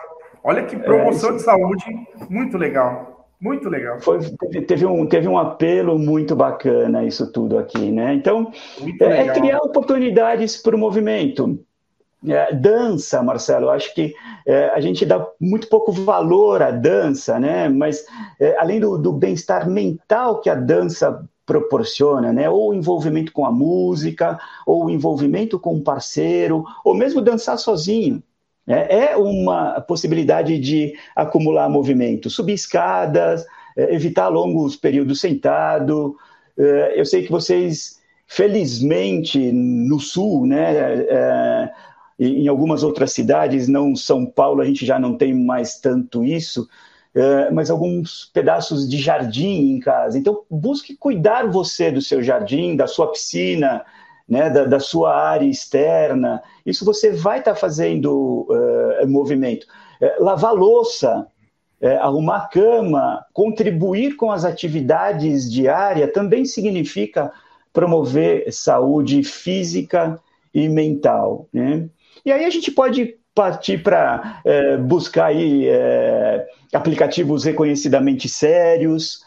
Olha 0.45 0.63
que 0.65 0.77
promoção 0.77 1.31
é, 1.31 1.33
de 1.35 1.43
saúde 1.43 1.85
muito 2.29 2.57
legal. 2.57 3.27
Muito 3.41 3.69
legal. 3.69 4.01
Foi, 4.01 4.19
teve, 4.21 4.63
teve, 4.63 4.87
um, 4.87 5.07
teve 5.07 5.29
um 5.29 5.37
apelo 5.37 5.99
muito 5.99 6.35
bacana 6.35 7.05
isso 7.05 7.31
tudo 7.31 7.59
aqui, 7.59 7.91
né? 7.91 8.15
Então, 8.15 8.51
é, 9.01 9.27
é, 9.27 9.33
criar 9.33 9.59
oportunidades 9.59 10.57
para 10.57 10.75
o 10.75 10.79
movimento. 10.79 11.59
É, 12.27 12.55
dança, 12.55 13.23
Marcelo, 13.23 13.69
acho 13.69 13.95
que 13.95 14.15
é, 14.47 14.71
a 14.71 14.81
gente 14.81 15.05
dá 15.05 15.25
muito 15.39 15.69
pouco 15.69 15.93
valor 15.93 16.63
à 16.63 16.71
dança, 16.71 17.39
né? 17.39 17.69
Mas 17.69 18.05
é, 18.41 18.57
além 18.59 18.81
do, 18.81 18.97
do 18.97 19.13
bem-estar 19.13 19.69
mental 19.69 20.41
que 20.41 20.49
a 20.49 20.55
dança 20.55 21.23
proporciona, 21.47 22.33
né? 22.33 22.51
Ou 22.51 22.75
envolvimento 22.75 23.33
com 23.33 23.47
a 23.47 23.53
música, 23.53 24.39
ou 24.67 24.91
envolvimento 24.91 25.59
com 25.59 25.77
um 25.77 25.83
parceiro, 25.83 26.65
ou 26.85 26.95
mesmo 26.95 27.23
dançar 27.23 27.57
sozinho. 27.57 28.23
É, 28.67 29.13
é 29.13 29.17
uma 29.17 29.81
possibilidade 29.81 30.59
de 30.59 30.95
acumular 31.15 31.69
movimento, 31.69 32.29
subir 32.29 32.55
escadas, 32.55 33.47
é, 33.77 33.95
evitar 33.95 34.29
longos 34.29 34.75
períodos 34.75 35.21
sentado. 35.21 36.17
É, 36.59 37.01
eu 37.01 37.05
sei 37.05 37.23
que 37.23 37.31
vocês, 37.31 38.01
felizmente, 38.27 39.53
no 39.53 40.01
sul, 40.01 40.47
né, 40.47 40.75
é, 41.09 41.73
em 42.19 42.49
algumas 42.49 42.83
outras 42.83 43.13
cidades, 43.13 43.69
não 43.69 43.95
São 43.95 44.27
Paulo, 44.27 44.61
a 44.61 44.65
gente 44.65 44.85
já 44.85 44.99
não 44.99 45.17
tem 45.17 45.33
mais 45.33 45.79
tanto 45.79 46.25
isso, 46.25 46.69
mas 47.53 47.71
alguns 47.71 48.31
pedaços 48.33 48.89
de 48.89 48.99
jardim 48.99 49.73
em 49.73 49.81
casa. 49.81 50.19
Então, 50.19 50.43
busque 50.51 50.95
cuidar 50.95 51.47
você 51.47 51.91
do 51.91 52.03
seu 52.03 52.23
jardim, 52.23 52.77
da 52.77 52.87
sua 52.87 53.11
piscina, 53.11 53.85
né, 54.29 54.51
da, 54.51 54.65
da, 54.65 54.81
sua 54.81 55.15
área 55.15 55.47
externa. 55.47 56.43
Isso 56.65 56.85
você 56.85 57.13
vai 57.13 57.39
estar 57.39 57.55
tá 57.55 57.57
fazendo 57.57 58.47
uh, 58.51 59.09
movimento. 59.09 59.67
Uh, 60.01 60.25
lavar 60.25 60.53
louça, 60.53 61.27
uh, 61.81 61.89
arrumar 62.01 62.49
cama, 62.49 63.25
contribuir 63.33 64.17
com 64.17 64.31
as 64.31 64.45
atividades 64.45 65.51
diárias 65.51 66.13
também 66.13 66.45
significa 66.45 67.33
promover 67.73 68.53
saúde 68.53 69.23
física 69.23 70.21
e 70.53 70.69
mental. 70.69 71.49
Né? 71.53 71.89
E 72.25 72.33
aí 72.33 72.45
a 72.45 72.51
gente 72.51 72.71
pode 72.71 73.17
partir 73.37 73.83
para 73.83 74.43
buscar 74.81 75.27
aí, 75.27 75.69
aplicativos 76.75 77.45
reconhecidamente 77.45 78.29
sérios, 78.29 79.21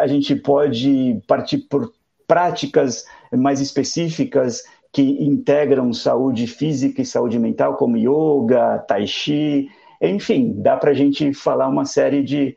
a 0.00 0.06
gente 0.06 0.34
pode 0.36 1.20
partir 1.26 1.58
por 1.58 1.92
práticas 2.26 3.04
mais 3.32 3.60
específicas 3.60 4.62
que 4.92 5.02
integram 5.02 5.92
saúde 5.92 6.46
física 6.46 7.02
e 7.02 7.06
saúde 7.06 7.38
mental, 7.38 7.76
como 7.76 7.96
yoga, 7.96 8.78
tai 8.86 9.06
chi, 9.06 9.68
enfim, 10.00 10.54
dá 10.56 10.76
para 10.76 10.90
a 10.90 10.94
gente 10.94 11.32
falar 11.34 11.68
uma 11.68 11.84
série 11.84 12.22
de, 12.22 12.56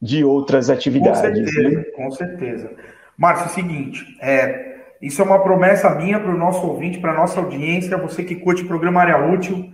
de 0.00 0.24
outras 0.24 0.70
atividades. 0.70 1.20
Com 1.20 1.34
certeza, 1.34 1.68
né? 1.70 1.84
com 1.96 2.10
certeza. 2.10 2.70
Márcio, 3.16 3.44
é 3.44 3.48
o 3.48 3.54
seguinte, 3.54 4.18
é, 4.20 4.72
isso 5.00 5.20
é 5.20 5.24
uma 5.24 5.42
promessa 5.42 5.94
minha 5.94 6.18
para 6.20 6.32
o 6.32 6.38
nosso 6.38 6.66
ouvinte, 6.66 6.98
para 6.98 7.12
a 7.12 7.16
nossa 7.16 7.40
audiência, 7.40 7.96
você 7.96 8.22
que 8.22 8.36
curte 8.36 8.62
o 8.62 8.68
programa 8.68 9.00
Área 9.00 9.32
Útil. 9.32 9.71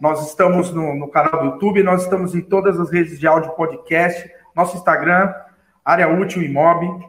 Nós 0.00 0.28
estamos 0.28 0.72
no, 0.72 0.94
no, 0.94 1.08
canal 1.08 1.40
do 1.40 1.46
YouTube, 1.52 1.82
nós 1.82 2.02
estamos 2.02 2.34
em 2.34 2.40
todas 2.40 2.78
as 2.78 2.90
redes 2.90 3.18
de 3.18 3.26
áudio 3.26 3.52
podcast, 3.52 4.30
nosso 4.54 4.76
Instagram, 4.76 5.32
Área 5.84 6.08
Útil 6.08 6.42
Imob. 6.42 7.04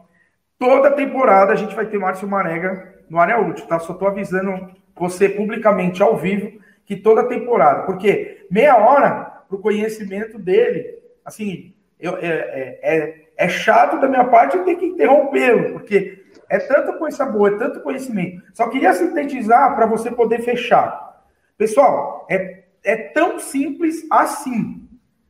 Toda 0.57 0.91
temporada 0.91 1.51
a 1.51 1.55
gente 1.55 1.75
vai 1.75 1.85
ter 1.85 1.97
Márcio 1.97 2.27
Marega 2.27 2.93
no 3.09 3.19
área 3.19 3.39
útil, 3.39 3.65
tá? 3.67 3.79
Só 3.79 3.93
tô 3.93 4.07
avisando 4.07 4.71
você 4.95 5.27
publicamente 5.29 6.01
ao 6.01 6.17
vivo 6.17 6.59
que 6.85 6.95
toda 6.95 7.27
temporada, 7.27 7.83
porque 7.83 8.45
meia 8.49 8.75
hora 8.77 9.43
pro 9.47 9.59
conhecimento 9.59 10.37
dele, 10.37 10.99
assim, 11.23 11.73
eu, 11.99 12.17
é, 12.17 12.27
é, 12.27 12.79
é, 12.81 13.25
é 13.37 13.49
chato 13.49 13.99
da 13.99 14.07
minha 14.07 14.25
parte 14.25 14.57
eu 14.57 14.65
ter 14.65 14.75
que 14.75 14.85
interrompê-lo, 14.85 15.73
porque 15.73 16.23
é 16.49 16.59
tanta 16.59 16.93
coisa 16.93 17.25
boa, 17.25 17.49
é 17.49 17.57
tanto 17.57 17.81
conhecimento. 17.81 18.41
Só 18.53 18.67
queria 18.67 18.93
sintetizar 18.93 19.75
para 19.75 19.85
você 19.85 20.11
poder 20.11 20.39
fechar. 20.39 21.21
Pessoal, 21.57 22.27
é, 22.29 22.62
é 22.83 22.95
tão 22.95 23.39
simples 23.39 24.05
assim 24.11 24.87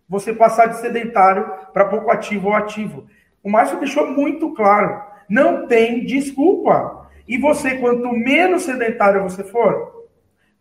você 0.07 0.33
passar 0.33 0.67
de 0.67 0.77
sedentário 0.77 1.49
para 1.71 1.85
pouco 1.85 2.11
ativo 2.11 2.49
ou 2.49 2.53
ativo. 2.53 3.05
O 3.43 3.49
Márcio 3.49 3.79
deixou 3.79 4.07
muito 4.07 4.53
claro. 4.53 5.01
Não 5.29 5.67
tem 5.67 6.05
desculpa. 6.05 7.09
E 7.27 7.37
você, 7.37 7.77
quanto 7.77 8.11
menos 8.11 8.63
sedentário 8.63 9.23
você 9.23 9.43
for, 9.43 10.07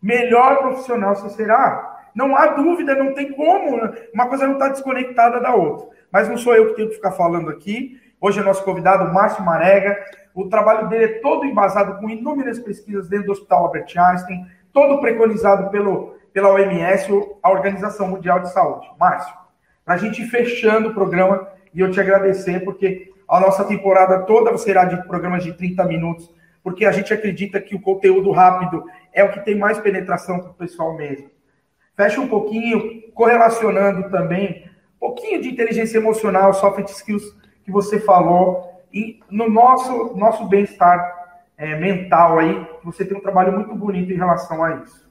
melhor 0.01 0.57
profissional 0.57 1.15
você 1.15 1.29
será. 1.29 2.09
Não 2.15 2.35
há 2.35 2.47
dúvida, 2.47 2.95
não 2.95 3.13
tem 3.13 3.31
como. 3.33 3.79
Uma 4.13 4.27
coisa 4.27 4.45
não 4.45 4.53
está 4.53 4.69
desconectada 4.69 5.39
da 5.39 5.53
outra. 5.53 5.87
Mas 6.11 6.29
não 6.29 6.37
sou 6.37 6.53
eu 6.55 6.69
que 6.69 6.75
tenho 6.75 6.89
que 6.89 6.95
ficar 6.95 7.11
falando 7.11 7.49
aqui. 7.49 7.99
Hoje 8.21 8.39
é 8.39 8.43
nosso 8.43 8.63
convidado, 8.63 9.13
Márcio 9.13 9.43
Marega. 9.43 9.97
O 10.33 10.47
trabalho 10.47 10.87
dele 10.87 11.05
é 11.05 11.19
todo 11.19 11.45
embasado 11.45 11.99
com 11.99 12.09
inúmeras 12.09 12.59
pesquisas 12.59 13.07
dentro 13.07 13.27
do 13.27 13.31
Hospital 13.33 13.65
Albert 13.65 13.93
Einstein, 13.95 14.47
todo 14.71 14.99
preconizado 14.99 15.69
pelo, 15.69 16.12
pela 16.33 16.49
OMS, 16.49 17.07
a 17.41 17.51
Organização 17.51 18.07
Mundial 18.07 18.39
de 18.39 18.51
Saúde. 18.51 18.89
Márcio, 18.99 19.33
para 19.85 19.93
a 19.93 19.97
gente 19.97 20.23
ir 20.23 20.27
fechando 20.27 20.89
o 20.89 20.93
programa 20.93 21.47
e 21.73 21.79
eu 21.79 21.91
te 21.91 21.99
agradecer, 21.99 22.63
porque 22.63 23.13
a 23.29 23.39
nossa 23.39 23.63
temporada 23.63 24.23
toda 24.23 24.57
será 24.57 24.85
de 24.85 25.01
programas 25.07 25.43
de 25.43 25.53
30 25.53 25.83
minutos, 25.85 26.33
porque 26.63 26.85
a 26.85 26.91
gente 26.91 27.13
acredita 27.13 27.61
que 27.61 27.75
o 27.75 27.81
conteúdo 27.81 28.31
rápido 28.31 28.83
é 29.11 29.23
o 29.23 29.31
que 29.31 29.41
tem 29.41 29.55
mais 29.55 29.77
penetração 29.77 30.39
para 30.39 30.51
o 30.51 30.55
pessoal 30.55 30.95
mesmo. 30.95 31.29
Fecha 31.95 32.19
um 32.19 32.27
pouquinho, 32.27 33.11
correlacionando 33.13 34.09
também 34.09 34.65
um 34.95 34.99
pouquinho 34.99 35.41
de 35.41 35.49
inteligência 35.49 35.97
emocional, 35.97 36.53
soft 36.53 36.89
skills 36.89 37.23
que 37.63 37.71
você 37.71 37.99
falou, 37.99 38.81
e 38.91 39.19
no 39.29 39.49
nosso, 39.49 40.15
nosso 40.15 40.45
bem-estar 40.45 41.23
é, 41.57 41.75
mental 41.75 42.39
aí, 42.39 42.67
você 42.83 43.03
tem 43.03 43.17
um 43.17 43.21
trabalho 43.21 43.51
muito 43.51 43.75
bonito 43.75 44.11
em 44.11 44.17
relação 44.17 44.63
a 44.63 44.75
isso. 44.75 45.02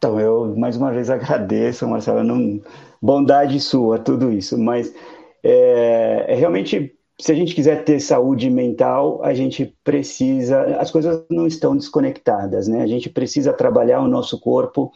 Então, 0.00 0.18
eu 0.18 0.56
mais 0.56 0.78
uma 0.78 0.90
vez 0.90 1.10
agradeço, 1.10 1.86
Marcelo, 1.86 2.24
não, 2.24 2.58
bondade 3.02 3.60
sua, 3.60 3.98
tudo 3.98 4.32
isso, 4.32 4.56
mas 4.56 4.94
é, 5.42 6.24
é 6.26 6.34
realmente 6.36 6.96
se 7.20 7.30
a 7.30 7.34
gente 7.34 7.54
quiser 7.54 7.84
ter 7.84 8.00
saúde 8.00 8.48
mental, 8.48 9.22
a 9.22 9.34
gente 9.34 9.76
precisa. 9.84 10.78
As 10.78 10.90
coisas 10.90 11.22
não 11.30 11.46
estão 11.46 11.76
desconectadas, 11.76 12.66
né? 12.66 12.82
A 12.82 12.86
gente 12.86 13.10
precisa 13.10 13.52
trabalhar 13.52 14.00
o 14.00 14.08
nosso 14.08 14.40
corpo 14.40 14.90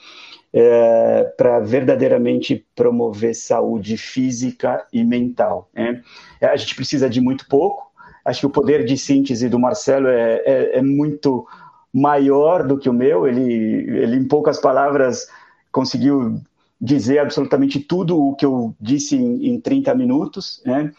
é, 0.51 1.25
para 1.37 1.61
verdadeiramente 1.61 2.67
promover 2.75 3.35
saúde 3.35 3.99
física 3.99 4.87
e 4.91 5.05
mental. 5.05 5.69
Né? 5.75 6.01
É, 6.41 6.47
a 6.47 6.57
gente 6.57 6.75
precisa 6.75 7.11
de 7.11 7.21
muito 7.21 7.47
pouco. 7.47 7.93
Acho 8.25 8.41
que 8.41 8.47
o 8.47 8.51
poder 8.51 8.87
de 8.87 8.97
síntese 8.97 9.51
do 9.51 9.59
Marcelo 9.59 10.09
é, 10.09 10.43
é, 10.47 10.79
é 10.79 10.83
muito 10.83 11.47
maior 11.95 12.67
do 12.67 12.77
que 12.77 12.89
o 12.89 12.93
meu. 12.93 13.27
Ele, 13.27 13.43
ele, 13.43 14.17
em 14.17 14.27
poucas 14.27 14.59
palavras, 14.59 15.29
conseguiu 15.71 16.41
dizer 16.81 17.21
absolutamente 17.21 17.79
tudo 17.79 18.21
o 18.21 18.35
que 18.35 18.45
eu 18.45 18.75
disse 18.81 19.17
em, 19.17 19.55
em 19.55 19.61
30 19.61 19.95
minutos, 19.95 20.61
né? 20.67 20.93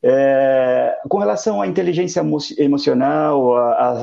É, 0.00 0.96
com 1.08 1.18
relação 1.18 1.60
à 1.60 1.66
inteligência 1.66 2.22
emocional, 2.56 3.56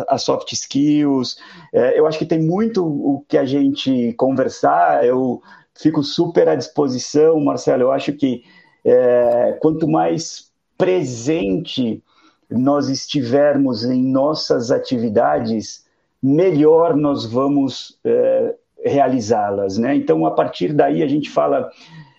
a 0.09 0.17
soft 0.17 0.51
skills, 0.51 1.37
é, 1.71 1.97
eu 1.97 2.05
acho 2.05 2.19
que 2.19 2.25
tem 2.25 2.41
muito 2.41 2.85
o 2.85 3.23
que 3.29 3.37
a 3.37 3.45
gente 3.45 4.11
conversar. 4.13 5.05
Eu 5.05 5.41
fico 5.73 6.03
super 6.03 6.49
à 6.49 6.55
disposição, 6.55 7.39
Marcelo. 7.39 7.83
Eu 7.83 7.91
acho 7.93 8.11
que 8.11 8.43
é, 8.83 9.57
quanto 9.61 9.87
mais 9.87 10.51
presente 10.77 12.03
nós 12.49 12.89
estivermos 12.89 13.85
em 13.85 14.03
nossas 14.03 14.71
atividades, 14.71 15.84
melhor 16.25 16.95
nós 16.95 17.23
vamos 17.23 17.99
é, 18.03 18.55
realizá-las, 18.83 19.77
né? 19.77 19.95
Então, 19.95 20.25
a 20.25 20.31
partir 20.31 20.73
daí, 20.73 21.03
a 21.03 21.07
gente 21.07 21.29
fala 21.29 21.69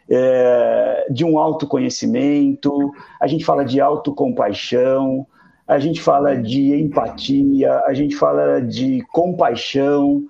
é, 0.09 1.07
de 1.11 1.25
um 1.25 1.37
autoconhecimento, 1.39 2.93
a 3.21 3.27
gente 3.27 3.45
fala 3.45 3.65
de 3.65 3.81
autocompaixão, 3.81 5.27
a 5.67 5.81
gente 5.81 6.01
fala 6.01 6.37
de 6.37 6.73
empatia, 6.81 7.83
a 7.85 7.93
gente 7.93 8.15
fala 8.15 8.61
de 8.61 9.05
compaixão, 9.13 10.23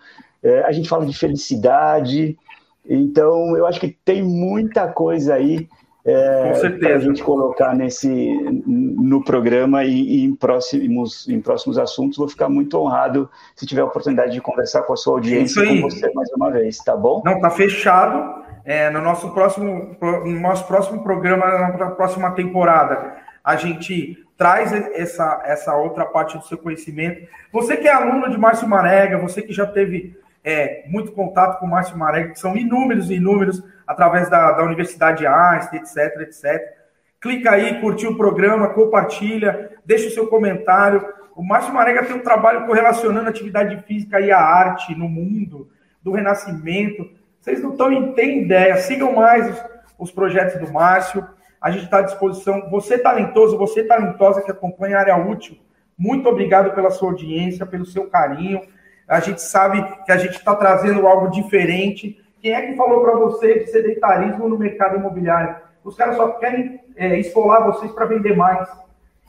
é, 0.43 0.61
a 0.63 0.73
gente 0.73 0.89
fala 0.89 1.05
de 1.05 1.17
felicidade. 1.17 2.35
Então, 2.89 3.55
eu 3.57 3.67
acho 3.67 3.79
que 3.79 3.89
tem 3.89 4.23
muita 4.23 4.89
coisa 4.89 5.35
aí 5.35 5.69
é, 6.07 6.69
para 6.79 6.97
a 6.97 6.99
gente 7.01 7.23
colocar 7.23 7.75
nesse 7.75 8.09
no 8.65 9.25
programa 9.25 9.85
e, 9.85 9.91
e, 9.91 10.25
em 10.25 10.35
próximos 10.35 11.29
em 11.29 11.41
próximos 11.41 11.79
assuntos. 11.79 12.17
Vou 12.17 12.29
ficar 12.29 12.49
muito 12.49 12.79
honrado 12.79 13.29
se 13.57 13.67
tiver 13.67 13.81
a 13.81 13.87
oportunidade 13.87 14.33
de 14.33 14.41
conversar 14.41 14.83
com 14.83 14.93
a 14.93 14.97
sua 14.97 15.15
audiência 15.15 15.61
e 15.63 15.81
com 15.81 15.91
você 15.91 16.13
mais 16.15 16.31
uma 16.33 16.51
vez, 16.51 16.79
tá 16.79 16.97
bom? 16.97 17.23
Não, 17.25 17.41
tá 17.41 17.51
fechado. 17.51 18.47
É, 18.65 18.89
no 18.91 19.01
nosso 19.01 19.31
próximo 19.33 19.97
no 20.01 20.41
nosso 20.41 20.67
próximo 20.67 21.03
programa 21.03 21.47
na 21.77 21.91
próxima 21.91 22.33
temporada 22.33 23.17
a 23.45 23.57
gente 23.57 24.17
traz 24.37 24.73
essa 24.73 25.43
essa 25.45 25.77
outra 25.77 26.05
parte 26.05 26.39
do 26.39 26.45
seu 26.45 26.59
conhecimento. 26.59 27.27
Você 27.53 27.77
que 27.77 27.89
é 27.89 27.93
aluno 27.93 28.31
de 28.31 28.39
Márcio 28.39 28.69
Marega, 28.69 29.19
você 29.19 29.43
que 29.43 29.53
já 29.53 29.67
teve 29.67 30.17
é, 30.47 30.85
muito 30.87 31.11
contato 31.11 31.59
com 31.59 31.67
o 31.67 31.69
Márcio 31.69 31.99
Marega, 31.99 32.33
que 32.33 32.39
são 32.39 32.57
inúmeros 32.57 33.11
e 33.11 33.15
inúmeros 33.15 33.65
através 33.85 34.31
da, 34.31 34.53
da 34.53 34.63
Universidade 34.63 35.27
Einstein, 35.27 35.81
etc, 35.81 36.21
etc. 36.21 36.77
Clica 37.21 37.51
aí, 37.51 37.81
curtiu 37.81 38.13
o 38.13 38.17
programa, 38.17 38.69
compartilha, 38.69 39.73
deixa 39.85 40.07
o 40.07 40.13
seu 40.13 40.29
comentário. 40.29 41.05
O 41.35 41.43
Márcio 41.43 41.75
Marega 41.75 42.05
tem 42.05 42.15
um 42.15 42.23
trabalho 42.23 42.65
correlacionando 42.65 43.27
a 43.27 43.31
atividade 43.31 43.77
física 43.83 44.21
e 44.21 44.31
a 44.31 44.39
arte 44.39 44.97
no 44.97 45.09
mundo, 45.09 45.69
do 46.01 46.13
renascimento. 46.13 47.11
Vocês 47.41 47.61
não 47.61 47.73
estão 47.73 48.13
têm 48.13 48.43
ideia. 48.43 48.77
Sigam 48.77 49.15
mais 49.15 49.51
os, 49.51 49.65
os 49.99 50.11
projetos 50.13 50.61
do 50.61 50.73
Márcio. 50.73 51.27
A 51.61 51.73
gente 51.73 51.87
está 51.87 51.99
à 51.99 52.03
disposição. 52.03 52.71
Você 52.71 52.97
talentoso, 52.99 53.59
você 53.59 53.83
talentosa 53.83 54.43
que 54.43 54.53
acompanha 54.53 54.97
a 54.97 55.01
área 55.01 55.17
útil, 55.17 55.59
muito 55.99 56.29
obrigado 56.29 56.73
pela 56.73 56.91
sua 56.91 57.09
audiência, 57.09 57.67
pelo 57.67 57.85
seu 57.85 58.09
carinho. 58.09 58.61
A 59.09 59.21
gente 59.21 59.41
sabe 59.41 59.85
que 60.05 60.11
a 60.11 60.17
gente 60.17 60.37
está 60.37 60.55
trazendo 60.55 61.07
algo 61.07 61.31
diferente 61.31 62.21
Quem 62.41 62.53
é 62.53 62.63
que 62.63 62.77
falou 62.77 63.01
para 63.01 63.17
você 63.17 63.61
de 63.61 63.71
sedentarismo 63.71 64.49
no 64.49 64.59
mercado 64.59 64.97
imobiliário? 64.97 65.57
Os 65.83 65.97
caras 65.97 66.17
só 66.17 66.29
querem 66.33 66.81
é, 66.97 67.19
esfolar 67.19 67.65
vocês 67.65 67.93
para 67.93 68.07
vender 68.07 68.37
mais. 68.37 68.69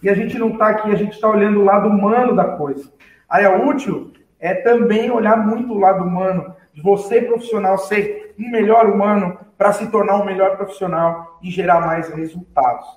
E 0.01 0.09
a 0.09 0.13
gente 0.13 0.37
não 0.37 0.49
está 0.49 0.67
aqui, 0.69 0.91
a 0.91 0.95
gente 0.95 1.13
está 1.13 1.29
olhando 1.29 1.59
o 1.59 1.63
lado 1.63 1.87
humano 1.87 2.35
da 2.35 2.45
coisa. 2.45 2.91
Área 3.27 3.57
útil 3.57 4.11
é 4.39 4.53
também 4.53 5.09
olhar 5.09 5.37
muito 5.37 5.73
o 5.73 5.79
lado 5.79 6.03
humano, 6.03 6.55
de 6.73 6.81
você 6.81 7.21
profissional 7.21 7.77
ser 7.77 8.35
um 8.39 8.51
melhor 8.51 8.85
humano 8.85 9.37
para 9.57 9.73
se 9.73 9.87
tornar 9.87 10.21
um 10.21 10.25
melhor 10.25 10.55
profissional 10.55 11.39
e 11.41 11.49
gerar 11.49 11.81
mais 11.81 12.09
resultados. 12.09 12.87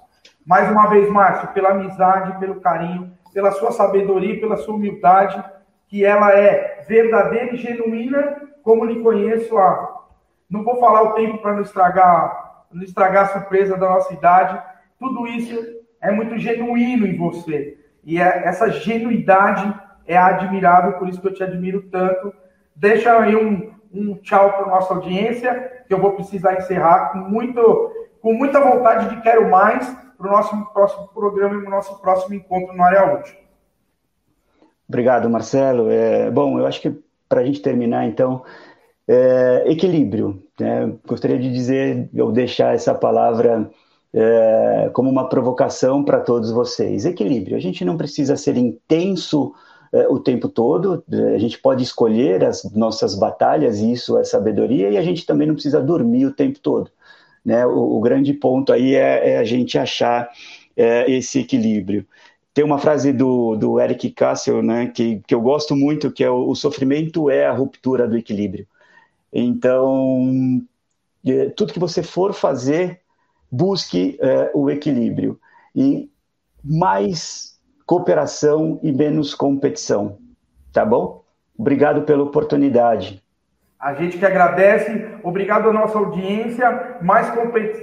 Mais 0.45 0.71
uma 0.71 0.87
vez, 0.88 1.09
Márcio, 1.09 1.49
pela 1.49 1.71
amizade, 1.71 2.38
pelo 2.38 2.61
carinho, 2.61 3.11
pela 3.33 3.53
sua 3.53 3.73
sabedoria, 3.73 4.38
pela 4.38 4.57
sua 4.57 4.75
humildade, 4.75 5.43
que 5.90 6.05
ela 6.05 6.31
é 6.31 6.85
verdadeira 6.87 7.53
e 7.53 7.57
genuína, 7.57 8.48
como 8.62 8.85
lhe 8.85 9.03
conheço 9.03 9.59
há. 9.59 10.07
Não 10.48 10.62
vou 10.62 10.79
falar 10.79 11.03
o 11.03 11.12
tempo 11.14 11.38
para 11.38 11.55
não 11.55 11.62
estragar, 11.62 12.64
não 12.70 12.85
estragar 12.85 13.24
a 13.24 13.29
surpresa 13.29 13.76
da 13.76 13.88
nossa 13.88 14.14
idade. 14.14 14.62
Tudo 15.00 15.26
isso 15.26 15.61
é 16.00 16.12
muito 16.12 16.38
genuíno 16.38 17.07
em 17.07 17.16
você. 17.16 17.76
E 18.05 18.20
é, 18.20 18.42
essa 18.44 18.70
genuidade 18.70 19.74
é 20.07 20.16
admirável, 20.16 20.92
por 20.92 21.09
isso 21.09 21.20
que 21.20 21.26
eu 21.26 21.35
te 21.35 21.42
admiro 21.42 21.83
tanto. 21.90 22.33
Deixa 22.74 23.12
aí 23.18 23.35
um, 23.35 23.72
um 23.92 24.14
tchau 24.14 24.53
para 24.53 24.66
nossa 24.66 24.94
audiência, 24.94 25.85
que 25.88 25.92
eu 25.92 25.98
vou 25.98 26.12
precisar 26.12 26.55
encerrar 26.55 27.11
com, 27.11 27.18
muito, 27.18 27.92
com 28.22 28.33
muita 28.33 28.61
vontade 28.61 29.09
de 29.09 29.20
quero 29.22 29.50
mais 29.50 29.88
para 30.16 30.29
o 30.29 30.31
nosso 30.31 30.66
próximo 30.66 31.09
programa 31.09 31.55
e 31.55 31.66
o 31.66 31.70
nosso 31.70 32.00
próximo 32.00 32.35
encontro 32.35 32.76
no 32.76 32.83
Área 32.83 33.12
Útil. 33.14 33.39
Obrigado, 34.90 35.31
Marcelo. 35.31 35.88
É, 35.88 36.29
bom, 36.33 36.59
eu 36.59 36.66
acho 36.66 36.81
que 36.81 36.92
para 37.29 37.42
a 37.42 37.44
gente 37.44 37.62
terminar, 37.62 38.09
então, 38.09 38.42
é, 39.07 39.62
equilíbrio. 39.66 40.42
Né? 40.59 40.92
Gostaria 41.07 41.38
de 41.38 41.48
dizer, 41.48 42.11
ou 42.18 42.33
deixar 42.33 42.74
essa 42.74 42.92
palavra 42.92 43.70
é, 44.12 44.90
como 44.92 45.09
uma 45.09 45.29
provocação 45.29 46.03
para 46.03 46.18
todos 46.18 46.50
vocês. 46.50 47.07
Equilíbrio. 47.07 47.57
A 47.57 47.61
gente 47.61 47.85
não 47.85 47.96
precisa 47.96 48.37
ser 48.37 48.57
intenso 48.57 49.55
é, 49.92 50.09
o 50.09 50.18
tempo 50.18 50.48
todo, 50.48 51.05
a 51.09 51.38
gente 51.38 51.57
pode 51.61 51.85
escolher 51.85 52.44
as 52.44 52.64
nossas 52.72 53.14
batalhas, 53.14 53.79
e 53.79 53.92
isso 53.92 54.18
é 54.18 54.24
sabedoria, 54.24 54.90
e 54.90 54.98
a 54.98 55.03
gente 55.03 55.24
também 55.24 55.46
não 55.46 55.55
precisa 55.55 55.81
dormir 55.81 56.26
o 56.26 56.35
tempo 56.35 56.59
todo. 56.59 56.90
Né? 57.44 57.64
O, 57.64 57.96
o 57.96 58.00
grande 58.00 58.33
ponto 58.33 58.72
aí 58.72 58.96
é, 58.96 59.35
é 59.35 59.38
a 59.38 59.44
gente 59.44 59.79
achar 59.79 60.29
é, 60.76 61.09
esse 61.09 61.38
equilíbrio. 61.38 62.05
Tem 62.53 62.65
uma 62.65 62.79
frase 62.79 63.13
do, 63.13 63.57
do 63.57 63.81
Eric 63.81 64.11
Castle, 64.11 64.63
né, 64.63 64.89
que, 64.89 65.23
que 65.27 65.35
eu 65.35 65.41
gosto 65.41 65.77
muito, 65.77 66.11
que 66.11 66.25
é 66.25 66.31
o, 66.31 66.49
o 66.49 66.55
sofrimento 66.55 67.31
é 67.31 67.47
a 67.47 67.53
ruptura 67.53 68.09
do 68.09 68.17
equilíbrio. 68.17 68.67
Então, 69.33 70.61
é, 71.25 71.51
tudo 71.51 71.73
que 71.73 71.79
você 71.79 72.03
for 72.03 72.33
fazer, 72.33 73.01
busque 73.51 74.19
é, 74.21 74.51
o 74.55 74.69
equilíbrio. 74.71 75.39
E 75.75 76.11
mais 76.63 77.59
cooperação 77.87 78.79
e 78.83 78.93
menos 78.93 79.35
competição. 79.35 80.19
Tá 80.73 80.85
bom? 80.85 81.25
Obrigado 81.59 82.03
pela 82.03 82.23
oportunidade. 82.23 83.23
A 83.79 83.95
gente 83.95 84.19
que 84.19 84.27
agradece, 84.27 85.09
obrigado 85.23 85.71
à 85.71 85.73
nossa 85.73 85.99
audiência, 85.99 86.99
mais, 87.01 87.33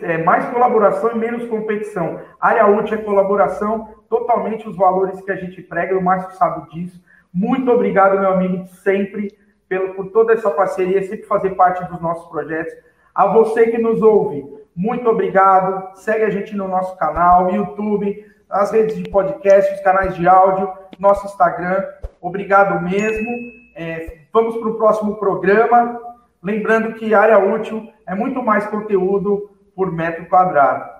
é, 0.04 0.24
mais 0.24 0.48
colaboração 0.50 1.12
e 1.12 1.18
menos 1.18 1.50
competição. 1.50 2.20
Área 2.40 2.68
útil 2.68 3.00
é 3.00 3.02
colaboração, 3.02 3.97
totalmente 4.10 4.68
os 4.68 4.76
valores 4.76 5.22
que 5.22 5.32
a 5.32 5.36
gente 5.36 5.62
prega, 5.62 5.98
o 5.98 6.04
Márcio 6.04 6.38
sabe 6.38 6.70
disso. 6.70 7.02
Muito 7.34 7.72
obrigado, 7.72 8.20
meu 8.20 8.32
amigo, 8.32 8.66
sempre, 8.68 9.38
pelo, 9.68 9.94
por 9.94 10.10
toda 10.12 10.34
essa 10.34 10.50
parceria, 10.50 11.02
sempre 11.02 11.26
fazer 11.26 11.52
parte 11.52 11.84
dos 11.86 12.02
nossos 12.02 12.28
projetos. 12.30 12.74
A 13.14 13.28
você 13.28 13.68
que 13.68 13.78
nos 13.78 14.02
ouve, 14.02 14.46
muito 14.76 15.10
obrigado. 15.10 15.96
Segue 15.96 16.24
a 16.24 16.30
gente 16.30 16.56
no 16.56 16.68
nosso 16.68 16.96
canal, 16.98 17.52
YouTube, 17.52 18.26
as 18.50 18.72
redes 18.72 18.96
de 18.96 19.10
podcast, 19.10 19.74
os 19.74 19.82
canais 19.82 20.16
de 20.16 20.28
áudio, 20.28 20.72
nosso 21.00 21.26
Instagram. 21.26 21.84
Obrigado 22.22 22.82
mesmo. 22.82 23.30
É, 23.76 24.20
vamos 24.32 24.58
para 24.58 24.70
o 24.70 24.78
próximo 24.78 25.16
programa. 25.18 26.00
Lembrando 26.42 26.94
que 26.94 27.14
área 27.14 27.40
útil 27.40 27.92
é 28.06 28.16
muito 28.16 28.42
mais 28.42 28.66
conteúdo 28.68 29.50
por 29.76 29.92
metro 29.92 30.28
quadrado. 30.28 30.98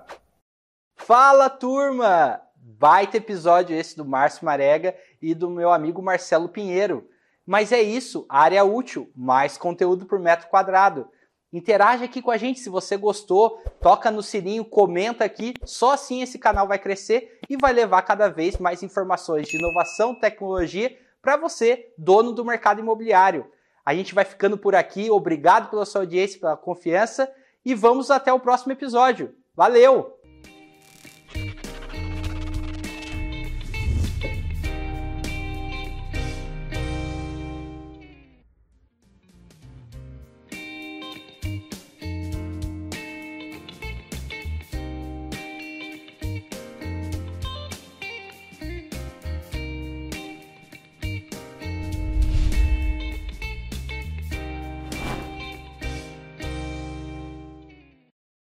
Fala, 0.96 1.48
turma! 1.48 2.47
Baita 2.78 3.16
episódio 3.16 3.76
esse 3.76 3.96
do 3.96 4.04
Márcio 4.04 4.44
Marega 4.44 4.94
e 5.20 5.34
do 5.34 5.50
meu 5.50 5.72
amigo 5.72 6.00
Marcelo 6.00 6.48
Pinheiro. 6.48 7.08
Mas 7.44 7.72
é 7.72 7.82
isso, 7.82 8.24
área 8.28 8.62
útil, 8.62 9.10
mais 9.16 9.58
conteúdo 9.58 10.06
por 10.06 10.20
metro 10.20 10.46
quadrado. 10.46 11.08
Interage 11.52 12.04
aqui 12.04 12.22
com 12.22 12.30
a 12.30 12.36
gente 12.36 12.60
se 12.60 12.70
você 12.70 12.96
gostou, 12.96 13.60
toca 13.80 14.12
no 14.12 14.22
sininho, 14.22 14.64
comenta 14.64 15.24
aqui, 15.24 15.54
só 15.64 15.94
assim 15.94 16.22
esse 16.22 16.38
canal 16.38 16.68
vai 16.68 16.78
crescer 16.78 17.40
e 17.48 17.56
vai 17.56 17.72
levar 17.72 18.02
cada 18.02 18.28
vez 18.28 18.58
mais 18.58 18.80
informações 18.80 19.48
de 19.48 19.56
inovação, 19.56 20.14
tecnologia 20.14 20.96
para 21.20 21.36
você, 21.36 21.92
dono 21.98 22.30
do 22.30 22.44
mercado 22.44 22.78
imobiliário. 22.78 23.50
A 23.84 23.92
gente 23.92 24.14
vai 24.14 24.24
ficando 24.24 24.56
por 24.56 24.76
aqui. 24.76 25.10
Obrigado 25.10 25.68
pela 25.68 25.84
sua 25.84 26.02
audiência, 26.02 26.38
pela 26.38 26.56
confiança 26.56 27.28
e 27.64 27.74
vamos 27.74 28.08
até 28.08 28.32
o 28.32 28.38
próximo 28.38 28.70
episódio. 28.70 29.34
Valeu! 29.56 30.17